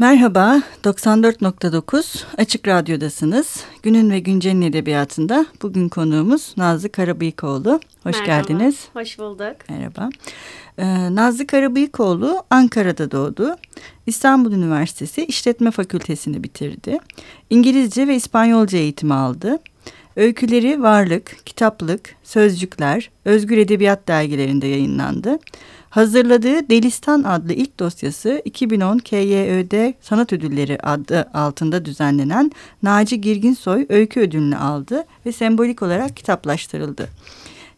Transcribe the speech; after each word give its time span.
Merhaba, 0.00 0.62
94.9 0.84 2.24
Açık 2.38 2.68
Radyo'dasınız. 2.68 3.64
Günün 3.82 4.10
ve 4.10 4.18
Güncel'in 4.18 4.62
edebiyatında 4.62 5.46
bugün 5.62 5.88
konuğumuz 5.88 6.54
Nazlı 6.56 6.92
Karabıyıkoğlu. 6.92 7.80
Hoş 8.02 8.20
Merhaba, 8.20 8.26
geldiniz. 8.26 8.88
Hoş 8.92 9.18
bulduk. 9.18 9.56
Merhaba. 9.68 10.08
Ee, 10.78 11.14
Nazlı 11.14 11.46
Karabıyıkoğlu 11.46 12.42
Ankara'da 12.50 13.10
doğdu. 13.10 13.56
İstanbul 14.06 14.52
Üniversitesi 14.52 15.24
İşletme 15.24 15.70
Fakültesini 15.70 16.42
bitirdi. 16.44 16.98
İngilizce 17.50 18.08
ve 18.08 18.14
İspanyolca 18.14 18.78
eğitimi 18.78 19.14
aldı. 19.14 19.58
Öyküleri 20.16 20.82
Varlık, 20.82 21.46
Kitaplık, 21.46 22.14
Sözcükler, 22.22 23.10
Özgür 23.24 23.58
Edebiyat 23.58 24.08
dergilerinde 24.08 24.66
yayınlandı. 24.66 25.38
Hazırladığı 25.90 26.68
Delistan 26.68 27.22
adlı 27.22 27.52
ilk 27.52 27.78
dosyası 27.78 28.42
2010 28.44 28.98
KYÖ'de 28.98 29.94
Sanat 30.00 30.32
Ödülleri 30.32 30.78
adı 30.82 31.30
altında 31.34 31.84
düzenlenen 31.84 32.52
Naci 32.82 33.20
Girginsoy 33.20 33.86
Öykü 33.88 34.20
Ödülünü 34.20 34.56
aldı 34.56 35.04
ve 35.26 35.32
sembolik 35.32 35.82
olarak 35.82 36.16
kitaplaştırıldı. 36.16 37.08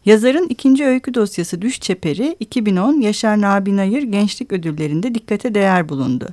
Yazarın 0.05 0.47
ikinci 0.47 0.85
öykü 0.85 1.13
dosyası 1.13 1.61
Düş 1.61 1.79
Çeperi 1.79 2.35
2010 2.39 3.01
Yaşar 3.01 3.41
Nabi 3.41 3.77
Nayır 3.77 4.03
Gençlik 4.03 4.51
Ödülleri'nde 4.53 5.15
dikkate 5.15 5.55
değer 5.55 5.89
bulundu. 5.89 6.27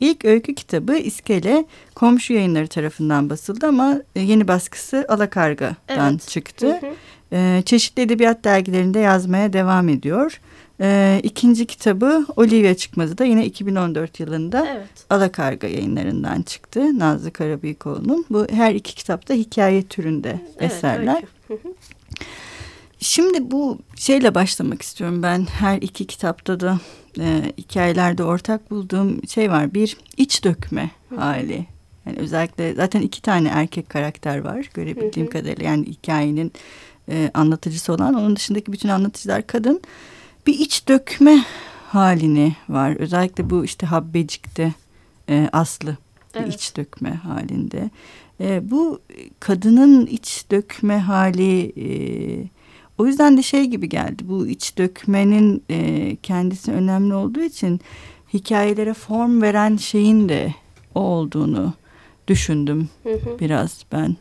İlk 0.00 0.24
öykü 0.24 0.54
kitabı 0.54 0.96
İskele 0.96 1.64
komşu 1.94 2.32
yayınları 2.32 2.66
tarafından 2.66 3.30
basıldı 3.30 3.66
ama 3.66 3.96
e, 4.16 4.20
yeni 4.20 4.48
baskısı 4.48 5.06
Alakarga'dan 5.08 6.12
Evet. 6.12 6.28
çıktı. 6.28 6.66
Hı 6.66 6.86
hı. 6.86 6.92
Ee, 7.34 7.62
çeşitli 7.66 8.02
edebiyat 8.02 8.44
dergilerinde 8.44 8.98
yazmaya 8.98 9.52
devam 9.52 9.88
ediyor. 9.88 10.40
Ee, 10.82 11.20
ikinci 11.22 11.66
kitabı 11.66 12.26
Olivia 12.36 12.74
Çıkmazı 12.74 13.18
da 13.18 13.24
yine 13.24 13.46
2014 13.46 14.20
yılında 14.20 14.66
Evet. 14.76 14.88
Alakarga 15.10 15.66
yayınlarından 15.66 16.42
çıktı. 16.42 16.98
Nazlı 16.98 17.32
Karabıyıkoğlu'nun. 17.32 18.24
Bu 18.30 18.46
her 18.50 18.74
iki 18.74 18.94
kitapta 18.94 19.34
hikaye 19.34 19.82
türünde 19.82 20.40
Evet, 20.58 20.72
eserler. 20.72 21.22
Hı 21.48 21.54
hı. 21.54 21.74
Şimdi 22.98 23.50
bu 23.50 23.78
şeyle 23.96 24.34
başlamak 24.34 24.82
istiyorum 24.82 25.22
ben. 25.22 25.46
Her 25.46 25.78
iki 25.78 26.06
kitapta 26.06 26.60
da 26.60 26.80
e, 27.20 27.52
hikayelerde 27.58 28.24
ortak 28.24 28.70
bulduğum 28.70 29.28
şey 29.28 29.50
var. 29.50 29.74
Bir 29.74 29.96
iç 30.16 30.44
dökme 30.44 30.90
hali. 31.16 31.66
Yani 32.06 32.18
özellikle 32.18 32.74
zaten 32.74 33.00
iki 33.00 33.22
tane 33.22 33.48
erkek 33.48 33.88
karakter 33.88 34.38
var 34.38 34.70
görebildiğim 34.74 35.26
Hı 35.26 35.30
hı. 35.30 35.32
kadarıyla. 35.32 35.64
Yani 35.64 35.86
hikayenin 35.86 36.52
e, 37.08 37.30
anlatıcısı 37.34 37.92
olan 37.92 38.14
onun 38.14 38.36
dışındaki 38.36 38.72
bütün 38.72 38.88
anlatıcılar 38.88 39.46
kadın. 39.46 39.80
Bir 40.46 40.58
iç 40.58 40.88
dökme 40.88 41.44
halini 41.88 42.56
var. 42.68 42.96
Özellikle 42.96 43.50
bu 43.50 43.64
işte 43.64 43.86
Habbecik'te 43.86 44.72
e, 45.28 45.48
Aslı 45.52 45.96
bir 46.34 46.40
Evet. 46.40 46.54
iç 46.54 46.76
dökme 46.76 47.10
halinde. 47.10 47.90
E, 48.40 48.70
bu 48.70 49.00
kadının 49.40 50.06
iç 50.06 50.44
dökme 50.50 50.98
hali 50.98 51.72
e, 51.76 51.88
o 52.98 53.06
yüzden 53.06 53.36
de 53.36 53.42
şey 53.42 53.64
gibi 53.64 53.88
geldi. 53.88 54.22
Bu 54.28 54.46
iç 54.46 54.78
dökmenin 54.78 55.64
e, 55.70 56.16
kendisi 56.22 56.72
önemli 56.72 57.14
olduğu 57.14 57.40
için 57.42 57.80
hikayelere 58.34 58.94
form 58.94 59.42
veren 59.42 59.76
şeyin 59.76 60.28
de 60.28 60.54
o 60.94 61.00
olduğunu 61.00 61.72
düşündüm 62.28 62.88
Hı 63.02 63.12
hı. 63.12 63.38
biraz 63.40 63.84
ben. 63.92 64.16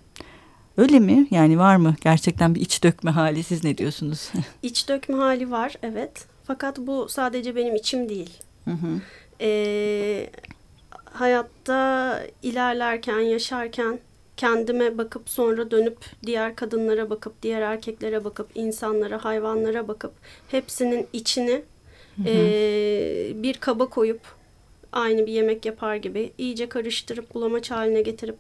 Öyle 0.78 1.00
mi? 1.00 1.28
Yani 1.32 1.60
var 1.60 1.76
mı 1.76 1.96
gerçekten 2.02 2.56
bir 2.56 2.62
iç 2.62 2.84
dökme 2.84 3.12
hali? 3.12 3.44
Siz 3.44 3.64
ne 3.64 3.78
diyorsunuz? 3.78 4.32
İç 4.64 4.90
dökme 4.90 5.16
hali 5.16 5.52
var 5.52 5.76
evet. 5.84 6.26
Fakat 6.44 6.78
bu 6.78 7.10
sadece 7.10 7.56
benim 7.56 7.76
içim 7.76 8.10
değil. 8.10 8.38
Hı 8.66 8.72
hı. 8.72 9.02
Ee, 9.42 10.30
hayatta 11.06 12.20
ilerlerken, 12.44 13.20
yaşarken 13.20 14.00
kendime 14.38 14.98
bakıp 14.98 15.30
sonra 15.30 15.72
dönüp 15.72 15.98
diğer 16.26 16.56
kadınlara 16.56 17.10
bakıp, 17.10 17.44
diğer 17.44 17.62
erkeklere 17.62 18.24
bakıp, 18.24 18.50
insanlara, 18.56 19.26
hayvanlara 19.26 19.88
bakıp 19.88 20.14
hepsinin 20.52 21.08
içini 21.14 21.62
ee, 22.26 23.32
bir 23.36 23.54
kaba 23.54 23.86
koyup 23.86 24.22
aynı 24.92 25.26
bir 25.26 25.32
yemek 25.32 25.66
yapar 25.66 25.96
gibi 25.96 26.34
iyice 26.38 26.70
karıştırıp 26.70 27.34
bulamaç 27.34 27.72
haline 27.72 28.02
getirip 28.02 28.36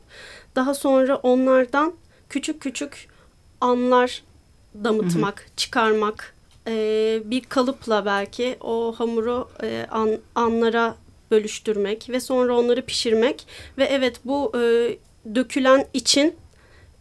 daha 0.55 0.73
sonra 0.73 1.15
onlardan 1.15 1.93
küçük 2.31 2.61
küçük 2.61 3.07
anlar 3.61 4.23
damıtmak, 4.83 5.47
çıkarmak, 5.57 6.35
ee, 6.67 7.21
bir 7.25 7.41
kalıpla 7.41 8.05
belki 8.05 8.57
o 8.61 8.93
hamuru 8.97 9.49
e, 9.63 9.85
an, 9.91 10.17
anlara 10.35 10.95
bölüştürmek 11.31 12.09
ve 12.09 12.19
sonra 12.19 12.57
onları 12.57 12.81
pişirmek 12.81 13.47
ve 13.77 13.83
evet 13.83 14.15
bu 14.25 14.51
e, 14.57 14.61
dökülen 15.35 15.85
için 15.93 16.35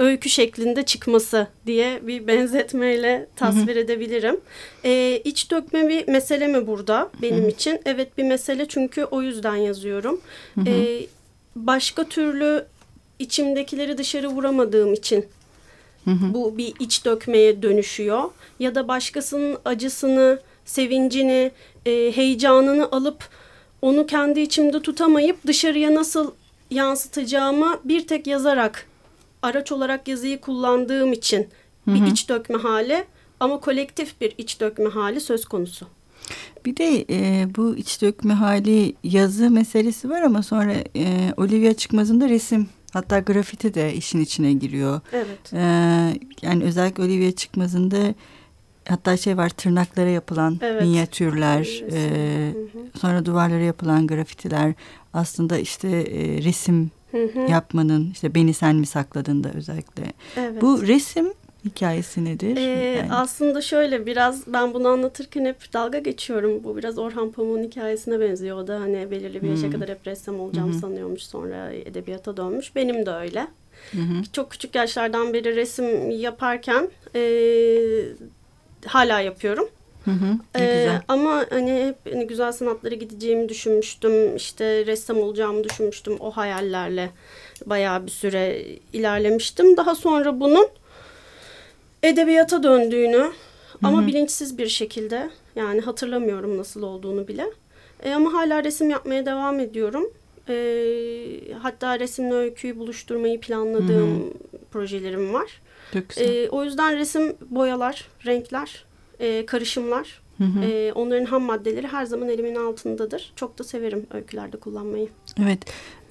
öykü 0.00 0.28
şeklinde 0.28 0.82
çıkması 0.82 1.46
diye 1.66 2.06
bir 2.06 2.26
benzetmeyle 2.26 3.26
tasvir 3.36 3.76
edebilirim. 3.76 4.40
E, 4.84 5.20
iç 5.24 5.50
dökme 5.50 5.88
bir 5.88 6.08
mesele 6.08 6.46
mi 6.46 6.66
burada 6.66 7.10
benim 7.22 7.48
için? 7.48 7.80
Evet 7.84 8.18
bir 8.18 8.24
mesele 8.24 8.68
çünkü 8.68 9.04
o 9.04 9.22
yüzden 9.22 9.56
yazıyorum. 9.56 10.20
E, 10.66 11.00
başka 11.56 12.04
türlü 12.04 12.66
içimdekileri 13.20 13.98
dışarı 13.98 14.28
vuramadığım 14.28 14.94
için 14.94 15.26
bu 16.06 16.58
bir 16.58 16.74
iç 16.80 17.04
dökmeye 17.04 17.62
dönüşüyor. 17.62 18.24
Ya 18.58 18.74
da 18.74 18.88
başkasının 18.88 19.58
acısını, 19.64 20.40
sevincini, 20.64 21.50
e, 21.86 22.12
heyecanını 22.16 22.88
alıp 22.92 23.28
onu 23.82 24.06
kendi 24.06 24.40
içimde 24.40 24.82
tutamayıp 24.82 25.46
dışarıya 25.46 25.94
nasıl 25.94 26.30
yansıtacağımı 26.70 27.80
bir 27.84 28.06
tek 28.06 28.26
yazarak, 28.26 28.86
araç 29.42 29.72
olarak 29.72 30.08
yazıyı 30.08 30.40
kullandığım 30.40 31.12
için 31.12 31.48
bir 31.86 32.06
iç 32.06 32.28
dökme 32.28 32.58
hali 32.58 33.04
ama 33.40 33.60
kolektif 33.60 34.20
bir 34.20 34.34
iç 34.38 34.60
dökme 34.60 34.88
hali 34.88 35.20
söz 35.20 35.44
konusu. 35.44 35.86
Bir 36.64 36.76
de 36.76 37.04
e, 37.10 37.48
bu 37.56 37.76
iç 37.76 38.02
dökme 38.02 38.34
hali 38.34 38.94
yazı 39.04 39.50
meselesi 39.50 40.10
var 40.10 40.22
ama 40.22 40.42
sonra 40.42 40.74
e, 40.96 41.34
Olivia 41.36 41.74
Çıkmaz'ın 41.74 42.20
da 42.20 42.28
resim 42.28 42.68
hatta 42.90 43.18
grafiti 43.18 43.74
de 43.74 43.94
işin 43.94 44.20
içine 44.20 44.52
giriyor. 44.52 45.00
Evet. 45.12 45.52
E, 45.52 45.58
yani 46.42 46.64
özellikle 46.64 47.02
Olivia 47.02 47.32
Çıkmaz'ın 47.32 47.90
da 47.90 48.14
hatta 48.88 49.16
şey 49.16 49.36
var 49.36 49.48
tırnaklara 49.48 50.08
yapılan 50.08 50.58
Evet. 50.62 50.82
minyatürler, 50.82 51.82
e, 51.92 52.52
Hı 52.52 52.58
hı. 52.78 52.98
sonra 53.00 53.26
duvarlara 53.26 53.62
yapılan 53.62 54.06
grafitiler 54.06 54.74
aslında 55.12 55.58
işte 55.58 55.88
e, 55.88 56.42
resim 56.44 56.90
Hı 57.10 57.24
hı. 57.24 57.50
yapmanın 57.50 58.10
işte 58.12 58.34
beni 58.34 58.54
sen 58.54 58.76
mi 58.76 58.86
sakladın 58.86 59.44
da 59.44 59.50
özellikle. 59.52 60.12
Evet. 60.36 60.62
Bu 60.62 60.82
resim 60.86 61.32
hikayesi 61.64 62.24
nedir? 62.24 62.56
Ee, 62.56 62.60
Yani- 62.60 63.12
Aslında 63.12 63.60
şöyle 63.62 64.06
biraz 64.06 64.46
ben 64.46 64.74
bunu 64.74 64.88
anlatırken 64.88 65.44
hep 65.44 65.72
dalga 65.72 65.98
geçiyorum. 65.98 66.64
Bu 66.64 66.76
biraz 66.76 66.98
Orhan 66.98 67.32
Pamuk'un 67.32 67.62
hikayesine 67.62 68.20
benziyor. 68.20 68.56
O 68.58 68.66
da 68.66 68.80
hani 68.80 69.10
belirli 69.10 69.42
bir 69.42 69.48
yaşa 69.48 69.62
Hmm. 69.62 69.72
kadar 69.72 69.88
hep 69.88 70.06
ressam 70.06 70.40
olacağım 70.40 70.72
hı. 70.74 70.78
sanıyormuş. 70.78 71.22
Sonra 71.22 71.72
edebiyata 71.72 72.36
dönmüş. 72.36 72.76
Benim 72.76 73.06
de 73.06 73.10
öyle. 73.10 73.46
Hı. 73.92 73.98
Çok 74.32 74.50
küçük 74.50 74.74
yaşlardan 74.74 75.32
beri 75.34 75.56
resim 75.56 76.10
yaparken 76.10 76.88
e, 77.14 77.22
hala 78.86 79.20
yapıyorum. 79.20 79.68
Hı 80.04 80.10
hı. 80.10 80.26
Ee, 80.54 80.58
güzel. 80.66 81.02
ama 81.08 81.46
hani 81.50 81.84
hep 81.86 82.14
hani 82.14 82.26
güzel 82.26 82.52
sanatlara 82.52 82.94
gideceğimi 82.94 83.48
düşünmüştüm. 83.48 84.36
İşte 84.36 84.86
ressam 84.86 85.18
olacağımı 85.18 85.64
düşünmüştüm. 85.64 86.16
O 86.20 86.30
hayallerle 86.30 87.10
bayağı 87.66 88.06
bir 88.06 88.10
süre 88.10 88.62
ilerlemiştim. 88.92 89.76
Daha 89.76 89.94
sonra 89.94 90.40
bunun 90.40 90.68
edebiyata 92.02 92.62
döndüğünü 92.62 93.30
ama 93.82 94.06
bilinçsiz 94.06 94.58
bir 94.58 94.66
şekilde 94.68 95.30
yani 95.56 95.80
hatırlamıyorum 95.80 96.58
nasıl 96.58 96.82
olduğunu 96.82 97.28
bile. 97.28 97.46
E, 98.02 98.12
ama 98.12 98.32
hala 98.32 98.64
resim 98.64 98.90
yapmaya 98.90 99.26
devam 99.26 99.60
ediyorum. 99.60 100.10
E, 100.48 100.54
hatta 101.58 102.00
resimle 102.00 102.34
öyküyü 102.34 102.78
buluşturmayı 102.78 103.40
planladığım 103.40 104.34
projelerim 104.70 105.34
var. 105.34 105.60
E, 106.20 106.48
o 106.48 106.64
yüzden 106.64 106.96
resim, 106.98 107.36
boyalar, 107.50 108.08
renkler, 108.26 108.84
e, 109.20 109.46
karışımlar, 109.46 110.20
Hı 110.38 110.44
hı. 110.44 110.64
e, 110.64 110.92
onların 110.92 111.24
ham 111.24 111.42
maddeleri 111.42 111.86
her 111.86 112.04
zaman 112.04 112.28
elimin 112.28 112.54
altındadır. 112.54 113.32
Çok 113.36 113.58
da 113.58 113.64
severim 113.64 114.06
öykülerde 114.10 114.56
kullanmayı. 114.56 115.08
Evet. 115.42 115.58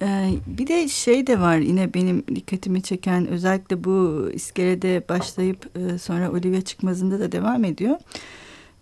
Ee, 0.02 0.30
bir 0.46 0.66
de 0.66 0.88
şey 0.88 1.26
de 1.26 1.40
var 1.40 1.56
yine 1.56 1.94
benim 1.94 2.24
dikkatimi 2.34 2.82
çeken 2.82 3.28
özellikle 3.28 3.84
bu 3.84 4.28
iskelede 4.34 5.04
başlayıp 5.08 5.70
e, 5.76 5.98
sonra 5.98 6.30
Olivia 6.30 6.60
Çıkmaz'ında 6.60 7.20
da 7.20 7.32
devam 7.32 7.64
ediyor. 7.64 7.96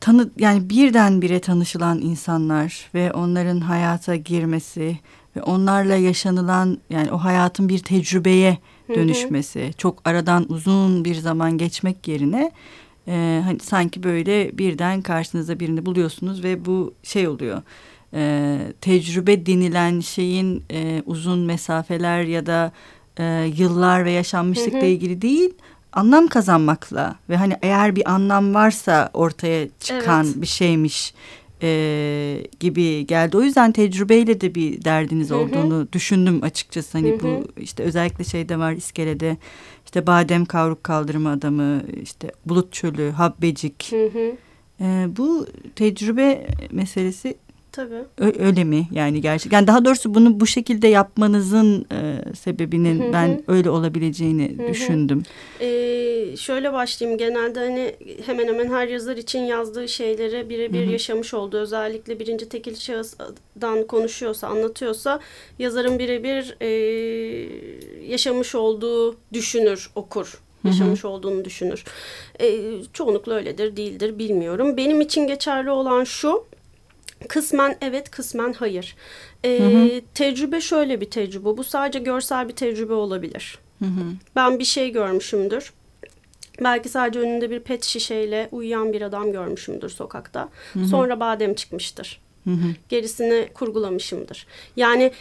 Tanı 0.01 0.31
yani 0.39 0.71
birdenbire 0.71 1.41
tanışılan 1.41 2.01
insanlar 2.01 2.91
ve 2.95 3.13
onların 3.13 3.61
hayata 3.61 4.17
girmesi 4.17 4.99
ve 5.37 5.43
onlarla 5.43 5.97
yaşanılan 5.97 6.79
yani 6.91 7.13
o 7.13 7.19
hayatın 7.19 7.69
bir 7.69 7.79
tecrübeye 7.79 8.59
Hı 8.87 8.93
hı. 8.93 8.97
dönüşmesi. 8.97 9.71
Çok 9.79 10.03
aradan 10.05 10.53
uzun 10.53 11.05
bir 11.05 11.15
zaman 11.15 11.59
geçmek 11.59 12.09
yerine 12.09 12.53
e, 13.09 13.43
hani 13.45 13.59
sanki 13.61 14.03
böyle 14.03 14.59
birden 14.59 15.03
karşınıza 15.03 15.61
birini 15.61 15.87
buluyorsunuz 15.87 16.45
ve 16.45 16.65
bu 16.65 16.95
şey 17.03 17.29
oluyor. 17.29 17.63
E, 18.15 18.59
tecrübe 18.81 19.47
denilen 19.47 20.01
şeyin 20.01 20.65
e, 20.71 21.03
uzun 21.07 21.39
mesafeler 21.39 22.23
ya 22.23 22.47
da 22.47 22.73
e, 23.19 23.53
yıllar 23.57 24.05
ve 24.05 24.11
yaşanmışlıkla 24.11 24.79
hı 24.79 24.83
hı. 24.83 24.87
ilgili 24.87 25.23
değil 25.23 25.51
anlam 25.93 26.27
kazanmakla 26.27 27.17
ve 27.29 27.37
hani 27.37 27.57
eğer 27.63 27.97
bir 27.97 28.11
anlam 28.13 28.55
varsa 28.55 29.11
ortaya 29.15 29.69
çıkan 29.81 30.27
evet. 30.27 30.43
bir 30.43 30.47
şeymiş 30.47 31.15
e, 31.63 32.47
gibi 32.61 33.07
geldi. 33.07 33.37
O 33.37 33.43
yüzden 33.43 33.73
tecrübeyle 33.73 34.41
de 34.41 34.55
bir 34.55 34.85
derdiniz 34.85 35.33
olduğunu 35.33 35.75
hı 35.75 35.81
hı. 35.81 35.93
düşündüm 35.93 36.43
açıkçası. 36.43 36.99
Hani 36.99 37.11
hı 37.11 37.15
hı. 37.15 37.23
bu 37.23 37.61
işte 37.61 37.83
özellikle 37.83 38.25
şeyde 38.25 38.59
var 38.59 38.73
iskelede 38.73 39.37
işte 39.85 40.07
badem 40.07 40.45
kavruk 40.45 40.85
kaldırma 40.85 41.31
adamı 41.31 41.83
işte 42.03 42.31
bulut 42.47 42.73
çölü 42.73 43.11
habbecik. 43.11 43.93
Hı 43.93 44.07
hı. 44.07 44.33
E, 44.81 45.07
bu 45.17 45.47
tecrübe 45.77 46.47
meselesi 46.71 47.35
Tabii. 47.73 48.35
öyle 48.39 48.65
mi 48.65 48.89
yani 48.93 49.21
gerçek? 49.21 49.53
Yani 49.53 49.67
daha 49.67 49.85
doğrusu 49.85 50.15
bunu 50.15 50.41
bu 50.41 50.47
şekilde 50.47 50.89
yapmanızın 50.89 51.87
e, 51.93 52.35
sebebinin 52.35 53.01
Hı-hı. 53.01 53.13
ben 53.13 53.43
öyle 53.49 53.71
olabileceğini 53.71 54.59
Hı-hı. 54.59 54.69
düşündüm. 54.69 55.23
Ee, 55.61 56.37
şöyle 56.37 56.73
başlayayım. 56.73 57.19
Genelde 57.19 57.61
hani 57.61 57.95
hemen 58.27 58.49
hemen 58.49 58.69
her 58.69 58.89
yazar 58.89 59.17
için 59.17 59.41
yazdığı 59.41 59.89
şeyleri 59.89 60.51
birebir 60.51 60.87
yaşamış 60.87 61.35
olduğu 61.35 61.59
özellikle 61.59 62.21
birinci 62.21 62.49
tekil 62.49 62.75
şahısdan 62.75 63.87
konuşuyorsa, 63.87 64.49
anlatıyorsa 64.49 65.21
yazarın 65.59 65.99
birebir 65.99 66.57
e, 66.61 66.69
yaşamış 68.07 68.55
olduğu 68.55 69.17
düşünür, 69.33 69.91
okur 69.95 70.41
yaşamış 70.65 71.05
hı 71.05 71.09
hı. 71.09 71.13
olduğunu 71.13 71.45
düşünür. 71.45 71.85
E, 72.41 72.61
çoğunlukla 72.93 73.35
öyledir, 73.35 73.77
değildir 73.77 74.19
bilmiyorum. 74.19 74.77
Benim 74.77 75.01
için 75.01 75.27
geçerli 75.27 75.71
olan 75.71 76.05
şu, 76.05 76.45
Kısmen 77.29 77.77
evet, 77.81 78.11
kısmen 78.11 78.53
hayır. 78.53 78.97
Ee, 79.45 79.59
hı 79.59 79.65
hı. 79.65 80.01
Tecrübe 80.15 80.61
şöyle 80.61 81.01
bir 81.01 81.11
tecrübe. 81.11 81.45
Bu 81.45 81.65
sadece 81.65 81.99
görsel 81.99 82.49
bir 82.49 82.57
tecrübe 82.57 82.93
olabilir. 82.93 83.59
Hı 83.79 83.85
hı. 83.85 84.05
Ben 84.37 84.59
bir 84.59 84.65
şey 84.65 84.93
görmüşümdür. 84.93 85.73
Belki 86.61 86.89
sadece 86.89 87.21
önünde 87.21 87.51
bir 87.51 87.61
pet 87.61 87.85
şişeyle 87.85 88.49
uyuyan 88.53 88.93
bir 88.93 89.03
adam 89.03 89.33
görmüşümdür 89.33 89.89
sokakta. 89.89 90.49
Hı 90.73 90.81
hı. 90.81 90.85
Sonra 90.87 91.21
badem 91.21 91.55
çıkmıştır. 91.55 92.21
Hı 92.45 92.51
hı. 92.51 92.69
Gerisini 92.89 93.49
kurgulamışımdır. 93.55 94.47
Yani 94.77 95.13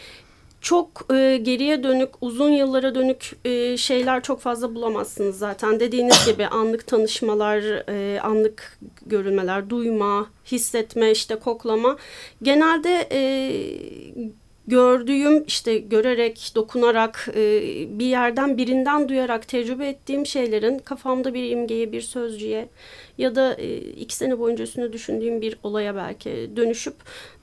çok 0.60 1.14
e, 1.14 1.36
geriye 1.42 1.82
dönük, 1.82 2.10
uzun 2.20 2.50
yıllara 2.50 2.94
dönük 2.94 3.36
e, 3.44 3.76
şeyler 3.76 4.22
çok 4.22 4.40
fazla 4.40 4.74
bulamazsınız 4.74 5.38
zaten. 5.38 5.80
Dediğiniz 5.80 6.26
gibi 6.26 6.46
anlık 6.46 6.86
tanışmalar, 6.86 7.62
e, 7.88 8.20
anlık 8.20 8.78
görülmeler, 9.06 9.70
duyma, 9.70 10.26
hissetme, 10.46 11.10
işte 11.10 11.36
koklama. 11.36 11.96
Genelde 12.42 13.08
e, 13.12 13.20
gördüğüm, 14.66 15.44
işte 15.44 15.78
görerek, 15.78 16.52
dokunarak, 16.54 17.28
e, 17.34 17.62
bir 17.98 18.06
yerden 18.06 18.56
birinden 18.58 19.08
duyarak 19.08 19.48
tecrübe 19.48 19.88
ettiğim 19.88 20.26
şeylerin 20.26 20.78
kafamda 20.78 21.34
bir 21.34 21.50
imgeye, 21.50 21.92
bir 21.92 22.00
sözcüğe 22.00 22.68
ya 23.18 23.34
da 23.34 23.54
e, 23.54 23.76
iki 23.76 24.16
sene 24.16 24.38
boyunca 24.38 24.64
üstüne 24.64 24.92
düşündüğüm 24.92 25.40
bir 25.40 25.58
olaya 25.62 25.96
belki 25.96 26.50
dönüşüp 26.56 26.94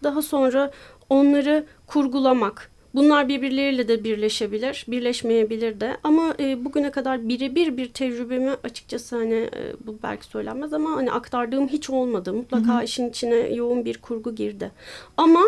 daha 0.04 0.22
sonra 0.22 0.72
onları 1.10 1.66
kurgulamak 1.88 2.75
Bunlar 2.96 3.30
birbirleriyle 3.30 3.88
de 3.88 4.04
birleşebilir, 4.04 4.86
birleşmeyebilir 4.88 5.80
de. 5.80 5.98
Ama 6.04 6.36
e, 6.40 6.66
bugüne 6.66 6.92
kadar 6.92 7.30
birebir 7.30 7.78
bir 7.78 7.94
tecrübemi 7.94 8.52
açıkçası 8.64 9.16
hani 9.16 9.34
e, 9.34 9.74
bu 9.88 9.98
belki 10.04 10.26
söylenmez 10.26 10.74
ama 10.74 10.92
hani 10.92 11.12
aktardığım 11.12 11.68
hiç 11.68 11.90
olmadı. 11.90 12.34
Mutlaka 12.34 12.76
hı 12.76 12.80
hı. 12.80 12.84
işin 12.84 13.10
içine 13.10 13.36
yoğun 13.36 13.86
bir 13.86 13.98
kurgu 13.98 14.36
girdi. 14.36 14.72
Ama 15.18 15.42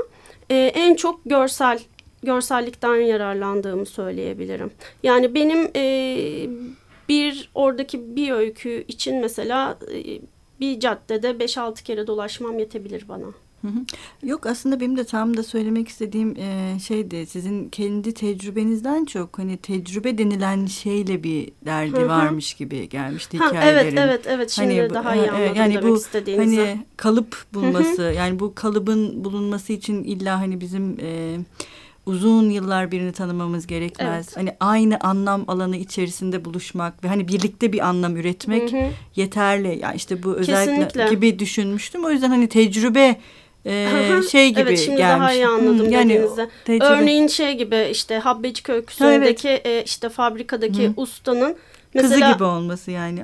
e, 0.49 0.55
en 0.55 0.95
çok 0.95 1.19
görsel 1.25 1.79
görsellikten 2.23 2.95
yararlandığımı 2.95 3.85
söyleyebilirim. 3.85 4.71
Yani 5.03 5.35
benim 5.35 5.71
e, 5.75 6.17
bir 7.09 7.49
oradaki 7.55 8.15
bir 8.15 8.31
öykü 8.31 8.85
için 8.87 9.15
mesela 9.15 9.77
e, 9.93 10.19
bir 10.59 10.79
caddede 10.79 11.29
5-6 11.29 11.83
kere 11.83 12.07
dolaşmam 12.07 12.59
yetebilir 12.59 13.05
bana. 13.09 13.27
Yok 14.23 14.45
aslında 14.45 14.79
benim 14.79 14.97
de 14.97 15.03
tam 15.03 15.37
da 15.37 15.43
söylemek 15.43 15.87
istediğim 15.87 16.35
e, 16.37 16.77
şeydi 16.79 17.25
sizin 17.25 17.69
kendi 17.69 18.13
tecrübenizden 18.13 19.05
çok 19.05 19.39
hani 19.39 19.57
tecrübe 19.57 20.17
denilen 20.17 20.65
şeyle 20.65 21.23
bir 21.23 21.51
derdi 21.65 21.97
hı 21.97 22.01
hı. 22.01 22.07
varmış 22.07 22.53
gibi 22.53 22.89
gelmişti 22.89 23.37
ha, 23.37 23.47
hikayelerin. 23.47 23.97
Evet 23.97 23.99
evet 24.07 24.25
evet 24.27 24.51
şimdi 24.51 24.79
hani, 24.79 24.93
daha 24.93 25.15
iyi 25.15 25.31
anladım 25.31 25.55
yani 25.55 25.73
demek 25.73 25.89
bu, 25.89 25.97
istediğinizi. 25.97 26.65
Hani 26.65 26.85
kalıp 26.97 27.45
bulması 27.53 28.03
hı 28.03 28.09
hı. 28.09 28.13
yani 28.13 28.39
bu 28.39 28.55
kalıbın 28.55 29.23
bulunması 29.25 29.73
için 29.73 30.03
illa 30.03 30.39
hani 30.39 30.61
bizim 30.61 30.97
e, 31.01 31.37
uzun 32.07 32.49
yıllar 32.49 32.91
birini 32.91 33.11
tanımamız 33.11 33.67
gerekmez. 33.67 34.25
Evet. 34.27 34.37
Hani 34.37 34.55
aynı 34.59 34.99
anlam 34.99 35.43
alanı 35.47 35.77
içerisinde 35.77 36.45
buluşmak 36.45 37.03
ve 37.03 37.07
hani 37.07 37.27
birlikte 37.27 37.73
bir 37.73 37.87
anlam 37.87 38.17
üretmek 38.17 38.71
hı 38.73 38.77
hı. 38.77 38.89
yeterli. 39.15 39.79
Yani 39.81 39.95
işte 39.95 40.23
bu 40.23 40.33
özellikle 40.33 40.75
Kesinlikle. 40.75 41.09
gibi 41.09 41.39
düşünmüştüm. 41.39 42.05
O 42.05 42.09
yüzden 42.09 42.29
hani 42.29 42.49
tecrübe 42.49 43.19
e, 43.67 44.21
şey 44.31 44.49
gibi 44.49 44.59
evet, 44.61 44.79
şimdi 44.79 44.97
gelmiş. 44.97 45.19
daha 45.19 45.33
iyi 45.33 45.47
anladım 45.47 45.85
hmm, 45.85 45.91
yani 45.91 46.09
dediğinizi. 46.09 46.49
Örneğin 46.83 47.27
şey 47.27 47.57
gibi 47.57 47.87
işte 47.91 48.17
Habbecik 48.17 48.69
öyküsündeki 48.69 49.49
evet. 49.49 49.65
e, 49.65 49.83
işte 49.83 50.09
fabrikadaki 50.09 50.87
Hı. 50.87 50.93
ustanın 50.97 51.57
Mesela, 51.93 52.19
Kızı 52.19 52.33
gibi 52.33 52.43
olması 52.43 52.91
yani. 52.91 53.23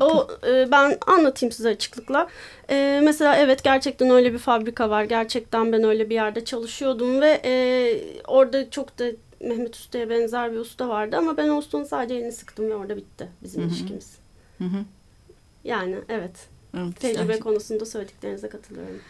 O 0.00 0.28
e, 0.46 0.70
ben 0.70 0.98
anlatayım 1.06 1.52
size 1.52 1.68
açıklıkla. 1.68 2.28
E, 2.70 3.00
mesela 3.04 3.36
evet 3.36 3.64
gerçekten 3.64 4.10
öyle 4.10 4.32
bir 4.32 4.38
fabrika 4.38 4.90
var. 4.90 5.04
Gerçekten 5.04 5.72
ben 5.72 5.84
öyle 5.84 6.10
bir 6.10 6.14
yerde 6.14 6.44
çalışıyordum 6.44 7.20
ve 7.20 7.40
e, 7.44 7.52
orada 8.26 8.70
çok 8.70 8.98
da 8.98 9.04
Mehmet 9.40 9.76
Usta'ya 9.76 10.10
benzer 10.10 10.52
bir 10.52 10.58
usta 10.58 10.88
vardı 10.88 11.16
ama 11.16 11.36
ben 11.36 11.48
o 11.48 11.56
ustanın 11.56 11.84
sadece 11.84 12.14
elini 12.14 12.32
sıktım 12.32 12.70
ve 12.70 12.74
orada 12.74 12.96
bitti 12.96 13.28
bizim 13.42 13.62
Hı 13.62 13.66
-hı. 13.66 13.68
ilişkimiz. 13.68 14.18
Hı 14.58 14.64
-hı. 14.64 14.82
Yani 15.64 15.96
evet. 16.08 16.48
evet 16.78 17.00
Tecrübe 17.00 17.38
konusunda 17.38 17.84
söylediklerinize 17.84 18.48
katılıyorum. 18.48 19.00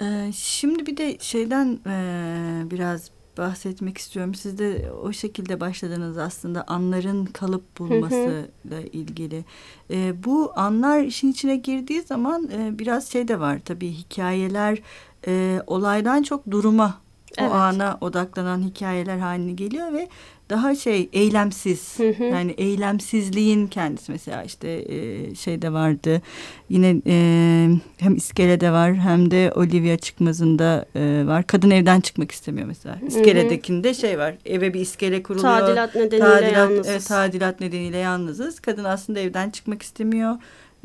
Ee, 0.00 0.30
şimdi 0.34 0.86
bir 0.86 0.96
de 0.96 1.16
şeyden 1.20 1.78
e, 1.86 2.70
biraz 2.70 3.10
bahsetmek 3.38 3.98
istiyorum. 3.98 4.34
Siz 4.34 4.58
de 4.58 4.90
o 5.02 5.12
şekilde 5.12 5.60
başladınız 5.60 6.18
aslında 6.18 6.64
anların 6.66 7.24
kalıp 7.24 7.78
bulmasıyla 7.78 8.80
ilgili. 8.92 9.44
E, 9.90 10.24
bu 10.24 10.52
anlar 10.56 11.00
işin 11.00 11.32
içine 11.32 11.56
girdiği 11.56 12.02
zaman 12.02 12.50
e, 12.50 12.78
biraz 12.78 13.08
şey 13.12 13.28
de 13.28 13.40
var 13.40 13.60
tabii 13.64 13.90
hikayeler 13.90 14.78
e, 15.26 15.62
olaydan 15.66 16.22
çok 16.22 16.50
duruma 16.50 17.05
evet. 17.38 17.50
o 17.50 17.54
ana 17.54 17.98
odaklanan 18.00 18.62
hikayeler 18.62 19.18
haline 19.18 19.52
geliyor 19.52 19.92
ve 19.92 20.08
daha 20.50 20.74
şey 20.74 21.08
eylemsiz. 21.12 21.98
Hı 21.98 22.08
hı. 22.08 22.24
yani 22.24 22.50
eylemsizliğin 22.50 23.66
kendisi. 23.66 24.12
Mesela 24.12 24.42
işte 24.42 24.68
e, 24.68 25.34
şeyde 25.34 25.72
vardı. 25.72 26.22
Yine 26.68 26.96
e, 27.06 27.68
hem 27.98 28.16
iskelede 28.16 28.70
var 28.70 28.94
hem 28.94 29.30
de 29.30 29.52
Olivia 29.54 29.96
çıkmazında 29.96 30.86
e, 30.94 31.26
var. 31.26 31.46
Kadın 31.46 31.70
evden 31.70 32.00
çıkmak 32.00 32.32
istemiyor 32.32 32.66
mesela. 32.66 32.98
İskeledekinde 33.06 33.94
şey 33.94 34.18
var. 34.18 34.34
Eve 34.44 34.74
bir 34.74 34.80
iskele 34.80 35.22
kuruluyor. 35.22 35.58
Tadilat 35.58 35.94
nedeniyle 35.94 36.24
tadilat, 36.24 36.52
yalnızız. 36.52 37.04
e, 37.04 37.08
tadilat 37.08 37.60
nedeniyle 37.60 37.98
yalnızız. 37.98 38.60
Kadın 38.60 38.84
aslında 38.84 39.20
evden 39.20 39.50
çıkmak 39.50 39.82
istemiyor 39.82 40.36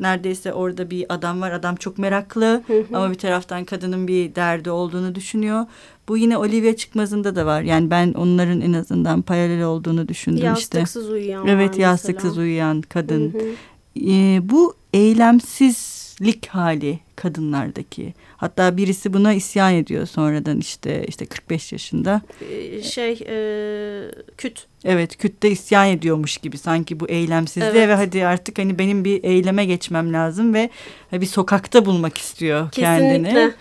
neredeyse 0.02 0.52
orada 0.52 0.90
bir 0.90 1.06
adam 1.08 1.40
var. 1.40 1.50
Adam 1.50 1.76
çok 1.76 1.98
meraklı 1.98 2.62
hı 2.66 2.78
hı. 2.78 2.96
ama 2.96 3.10
bir 3.10 3.18
taraftan 3.18 3.64
kadının 3.64 4.08
bir 4.08 4.34
derdi 4.34 4.70
olduğunu 4.70 5.14
düşünüyor. 5.14 5.66
Bu 6.08 6.16
yine 6.16 6.36
Olivia 6.36 6.76
Çıkmaz'ında 6.76 7.36
da 7.36 7.46
var. 7.46 7.62
Yani 7.62 7.90
ben 7.90 8.12
onların 8.12 8.60
en 8.60 8.72
azından 8.72 9.22
paralel 9.22 9.62
olduğunu 9.62 10.08
düşündüm 10.08 10.44
yastıksız 10.44 11.02
işte. 11.02 11.14
uyuyan 11.14 11.46
Evet 11.46 11.78
yastıksız 11.78 12.24
mesela. 12.24 12.42
uyuyan 12.42 12.80
kadın. 12.82 13.32
Hı 13.32 13.38
hı. 13.38 13.42
Ee, 14.00 14.40
bu 14.42 14.74
eylemsizlik 16.20 16.46
hali 16.46 16.98
kadınlardaki. 17.16 18.14
Hatta 18.36 18.76
birisi 18.76 19.12
buna 19.12 19.32
isyan 19.32 19.74
ediyor 19.74 20.06
sonradan 20.06 20.60
işte 20.60 21.04
işte 21.08 21.26
45 21.26 21.72
yaşında. 21.72 22.22
Ee, 22.50 22.82
şey 22.82 23.12
e, 23.26 23.36
küt. 24.36 24.66
Evet 24.84 25.16
kütte 25.16 25.50
isyan 25.50 25.88
ediyormuş 25.88 26.36
gibi 26.36 26.58
sanki 26.58 27.00
bu 27.00 27.08
eylemsizliğe 27.08 27.70
evet. 27.70 27.88
ve 27.88 27.94
hadi 27.94 28.26
artık 28.26 28.58
hani 28.58 28.78
benim 28.78 29.04
bir 29.04 29.24
eyleme 29.24 29.64
geçmem 29.64 30.12
lazım 30.12 30.54
ve 30.54 30.70
bir 31.12 31.26
sokakta 31.26 31.84
bulmak 31.86 32.18
istiyor 32.18 32.70
Kesinlikle. 32.70 33.32
kendini. 33.32 33.52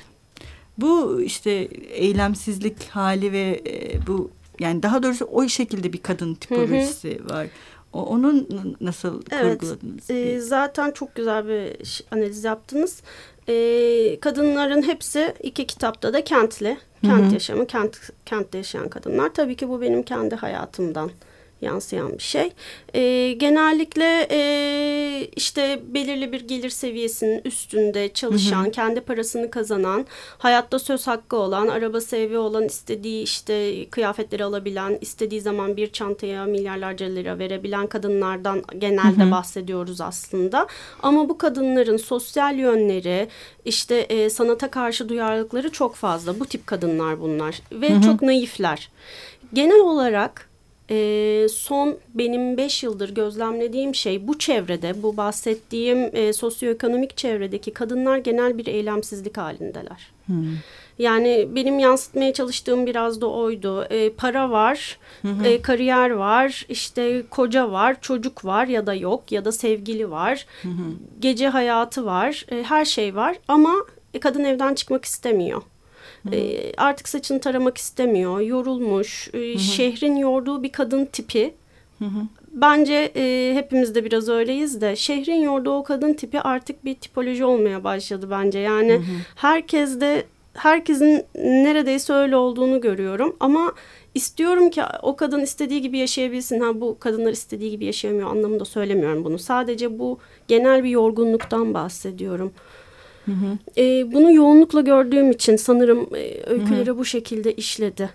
Bu 0.78 1.22
işte 1.22 1.52
eylemsizlik 1.90 2.90
hali 2.90 3.32
ve 3.32 3.62
e, 3.68 4.08
bu 4.08 4.32
yani 4.60 4.84
daha 4.84 5.04
doğrusu 5.04 5.26
o 5.26 5.48
şekilde 5.48 5.94
bir 5.94 6.02
kadın 6.02 6.34
tipolojisi 6.34 7.20
hı 7.20 7.24
hı. 7.24 7.30
var. 7.30 7.48
O, 7.94 8.06
onun 8.06 8.48
nasıl 8.82 9.22
evet, 9.32 9.60
kurguladınız? 9.60 10.10
E, 10.10 10.40
zaten 10.40 10.92
çok 10.92 11.16
güzel 11.16 11.48
bir 11.48 12.04
analiz 12.12 12.44
yaptınız. 12.44 13.02
E, 13.48 14.20
kadınların 14.20 14.82
hepsi 14.82 15.34
iki 15.44 15.68
kitapta 15.68 16.14
da 16.14 16.24
kentli. 16.24 16.78
Kent 17.04 17.22
Hı 17.22 17.30
-hı. 17.30 17.34
yaşamı, 17.34 17.68
kent, 17.68 17.98
kentte 18.26 18.58
yaşayan 18.58 18.90
kadınlar. 18.90 19.34
Tabii 19.34 19.56
ki 19.56 19.70
bu 19.70 19.82
benim 19.82 20.04
kendi 20.04 20.36
hayatımdan 20.36 21.12
yansıyan 21.62 22.14
bir 22.14 22.24
şey. 22.24 22.52
E, 22.94 23.34
genellikle 23.34 24.28
e, 24.32 24.42
işte 25.36 25.80
belirli 25.88 26.32
bir 26.32 26.48
gelir 26.48 26.70
seviyesinin 26.70 27.42
üstünde 27.46 28.14
çalışan, 28.14 28.64
hı 28.64 28.68
hı. 28.68 28.72
kendi 28.72 29.02
parasını 29.02 29.52
kazanan, 29.52 30.06
hayatta 30.38 30.80
söz 30.80 31.08
hakkı 31.08 31.36
olan, 31.36 31.68
arabası 31.68 32.18
evi 32.18 32.38
olan, 32.38 32.66
istediği 32.66 33.24
işte 33.24 33.86
kıyafetleri 33.90 34.44
alabilen, 34.44 34.98
istediği 35.02 35.42
zaman 35.42 35.78
bir 35.78 35.92
çantaya 35.92 36.46
milyarlarca 36.46 37.06
lira 37.06 37.40
verebilen 37.40 37.88
kadınlardan 37.88 38.64
genelde 38.78 39.24
hı 39.24 39.28
hı. 39.28 39.32
bahsediyoruz 39.32 40.02
aslında. 40.02 40.68
Ama 41.04 41.30
bu 41.30 41.38
kadınların 41.38 41.98
sosyal 41.98 42.60
yönleri, 42.60 43.28
işte 43.66 43.96
e, 43.96 44.30
sanata 44.30 44.72
karşı 44.72 45.10
duyarlılıkları 45.10 45.72
çok 45.72 45.96
fazla. 45.96 46.40
Bu 46.40 46.46
tip 46.46 46.68
kadınlar 46.68 47.22
bunlar 47.22 47.62
ve 47.72 47.90
hı 47.90 47.98
hı. 47.98 48.02
çok 48.02 48.22
naifler. 48.22 48.90
Genel 49.54 49.80
olarak 49.80 50.51
e, 50.92 51.48
son 51.50 51.98
benim 52.14 52.58
beş 52.58 52.84
yıldır 52.84 53.16
gözlemlediğim 53.16 53.96
şey 53.96 54.28
bu 54.28 54.40
çevrede, 54.40 55.04
bu 55.04 55.18
bahsettiğim 55.18 56.16
e, 56.16 56.34
sosyoekonomik 56.34 57.18
çevredeki 57.18 57.72
kadınlar 57.72 58.18
genel 58.18 58.58
bir 58.58 58.68
eylemsizlik 58.68 59.38
halindeler. 59.38 60.12
Hmm. 60.26 60.58
Yani 61.00 61.48
benim 61.56 61.80
yansıtmaya 61.80 62.34
çalıştığım 62.34 62.86
biraz 62.86 63.22
da 63.22 63.28
oydu. 63.28 63.84
E, 63.84 64.10
para 64.10 64.50
var, 64.50 64.98
hı 65.22 65.32
E, 65.46 65.62
kariyer 65.62 66.10
var, 66.10 66.66
işte 66.70 67.24
koca 67.30 67.72
var, 67.72 68.02
çocuk 68.02 68.46
var 68.46 68.68
ya 68.68 68.88
da 68.88 68.94
yok 68.94 69.32
ya 69.32 69.46
da 69.46 69.52
sevgili 69.52 70.12
var, 70.12 70.46
hı 70.62 70.70
gece 71.20 71.48
hayatı 71.48 72.06
var, 72.06 72.46
e, 72.52 72.64
her 72.64 72.86
şey 72.86 73.16
var 73.16 73.38
ama 73.48 73.74
e, 74.14 74.20
kadın 74.20 74.44
evden 74.44 74.76
çıkmak 74.76 75.06
istemiyor. 75.06 75.62
E, 76.32 76.72
artık 76.78 77.10
saçını 77.10 77.40
taramak 77.40 77.78
istemiyor, 77.78 78.40
yorulmuş, 78.40 79.30
e, 79.34 79.58
şehrin 79.58 80.16
yorduğu 80.16 80.64
bir 80.64 80.72
kadın 80.72 81.06
tipi. 81.06 81.54
Hı 82.00 82.06
hı. 82.06 82.20
Bence 82.52 83.12
e, 83.16 83.52
hepimiz 83.56 83.96
de 83.96 84.06
biraz 84.06 84.30
öyleyiz 84.30 84.82
de 84.82 84.96
şehrin 84.96 85.42
yorduğu 85.42 85.74
o 85.74 85.84
kadın 85.84 86.14
tipi 86.14 86.42
artık 86.42 86.86
bir 86.86 86.96
tipoloji 86.96 87.46
olmaya 87.46 87.84
başladı 87.84 88.28
bence. 88.32 88.60
Yani 88.60 88.92
hı 88.92 88.98
hı. 88.98 89.16
herkes 89.36 90.02
de 90.02 90.26
herkesin 90.54 91.26
neredeyse 91.36 92.14
öyle 92.14 92.36
olduğunu 92.36 92.82
görüyorum 92.82 93.36
ama 93.40 93.74
istiyorum 94.16 94.70
ki 94.70 94.82
o 95.02 95.16
kadın 95.16 95.40
istediği 95.40 95.82
gibi 95.82 95.98
yaşayabilsin. 95.98 96.60
Ha 96.60 96.82
bu 96.82 97.00
kadınlar 97.00 97.32
istediği 97.32 97.72
gibi 97.72 97.86
yaşayamıyor 97.86 98.30
anlamında 98.30 98.66
söylemiyorum 98.66 99.26
bunu. 99.26 99.40
Sadece 99.40 100.00
bu 100.00 100.20
genel 100.48 100.84
bir 100.84 100.90
yorgunluktan 100.90 101.74
bahsediyorum. 101.74 102.48
Hı 102.48 102.81
hı. 103.32 103.82
E, 103.82 104.12
bunu 104.14 104.34
yoğunlukla 104.34 104.82
gördüğüm 104.82 105.32
için 105.32 105.56
sanırım 105.56 106.16
e, 106.16 106.44
öyküleri 106.48 106.88
hı 106.90 106.94
hı. 106.94 106.98
bu 106.98 107.06
şekilde 107.06 107.54
işledi. 107.54 108.10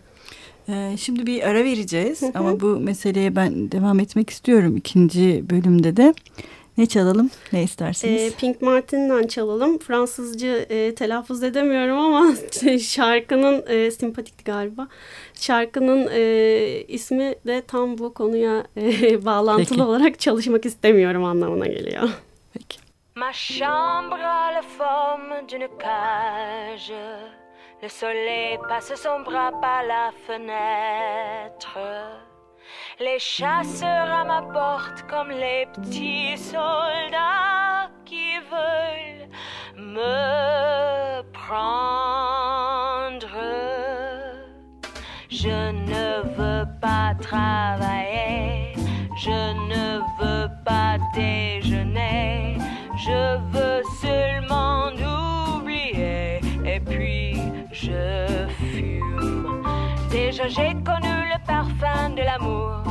Ee, 0.68 0.96
şimdi 0.98 1.26
bir 1.26 1.42
ara 1.42 1.64
vereceğiz 1.64 2.22
hı 2.22 2.26
hı. 2.26 2.32
ama 2.34 2.60
bu 2.60 2.66
meseleye 2.66 3.36
ben 3.36 3.72
devam 3.72 4.00
etmek 4.00 4.30
istiyorum 4.30 4.76
ikinci 4.76 5.44
bölümde 5.50 5.96
de. 5.96 6.14
Ne 6.78 6.86
çalalım? 6.86 7.30
Ne 7.52 7.62
istersiniz? 7.62 8.22
E, 8.22 8.30
Pink 8.30 8.62
Martin'den 8.62 9.26
çalalım. 9.26 9.78
Fransızca 9.78 10.56
e, 10.58 10.94
telaffuz 10.94 11.42
edemiyorum 11.42 11.98
ama 11.98 12.34
şarkının 12.78 13.64
e, 13.68 13.90
simpatikti 13.90 14.44
galiba. 14.44 14.88
Şarkının 15.34 16.08
e, 16.12 16.84
ismi 16.88 17.34
de 17.46 17.62
tam 17.68 17.98
bu 17.98 18.14
konuya 18.14 18.66
e, 18.76 19.24
bağlantılı 19.24 19.68
Peki. 19.68 19.82
olarak 19.82 20.20
çalışmak 20.20 20.66
istemiyorum 20.66 21.24
anlamına 21.24 21.66
geliyor. 21.66 22.08
Peki. 22.52 22.85
Ma 23.18 23.32
chambre 23.32 24.18
a 24.20 24.52
la 24.52 24.60
forme 24.60 25.46
d'une 25.48 25.68
cage. 25.78 26.92
Le 27.82 27.88
soleil 27.88 28.58
passe 28.68 28.94
son 28.94 29.20
bras 29.20 29.52
par 29.52 29.84
la 29.84 30.10
fenêtre. 30.26 31.78
Les 33.00 33.18
chasseurs 33.18 34.12
à 34.12 34.22
ma 34.22 34.42
porte 34.42 35.06
comme 35.08 35.30
les 35.30 35.64
petits 35.72 36.36
soldats 36.36 37.88
qui 38.04 38.38
veulent 38.50 39.30
me 39.76 41.22
prendre. 41.32 42.18
Je 45.30 45.70
ne 45.72 46.20
veux 46.36 46.66
pas 46.82 47.14
travailler, 47.18 48.74
je 49.16 49.54
ne 49.72 50.00
veux 50.20 50.50
pas 50.66 50.98
déjeuner. 51.14 51.65
Je 53.06 53.38
veux 53.52 53.82
seulement 54.00 54.88
oublier 55.58 56.40
et 56.64 56.80
puis 56.80 57.36
je 57.70 58.48
fume. 58.58 59.62
Déjà 60.10 60.48
j'ai 60.48 60.72
connu 60.84 61.14
le 61.32 61.38
parfum 61.46 62.10
de 62.10 62.22
l'amour. 62.22 62.82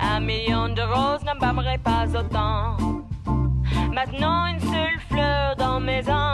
Un 0.00 0.20
million 0.20 0.70
de 0.70 0.80
roses 0.80 1.24
n'embâmerait 1.26 1.76
pas 1.76 2.06
autant. 2.18 2.78
Maintenant 3.92 4.46
une 4.46 4.60
seule 4.60 4.98
fleur 5.10 5.56
dans 5.56 5.78
mes 5.78 6.00
entourages 6.08 6.27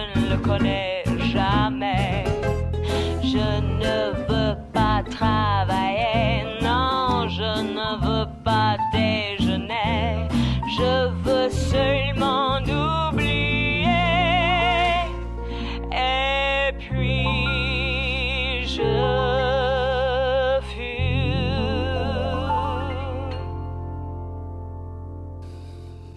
Je 0.00 0.20
ne 0.20 0.30
le 0.30 0.36
connais 0.38 1.04
jamais. 1.32 2.24
Je 3.22 3.60
ne 3.60 4.12
veux 4.28 4.56
pas 4.72 5.02
travailler. 5.10 5.69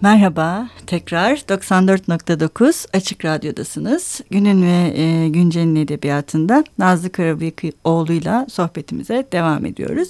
Merhaba, 0.04 0.68
tekrar 0.86 1.36
94.9 1.36 2.86
Açık 2.92 3.24
Radyo'dasınız. 3.24 4.20
Günün 4.30 4.62
ve 4.62 5.00
e, 5.00 5.28
Güncel'in 5.28 5.76
edebiyatında 5.76 6.64
Nazlı 6.78 7.12
Karabıyıkoğlu'yla 7.12 8.46
sohbetimize 8.50 9.26
devam 9.32 9.66
ediyoruz. 9.66 10.08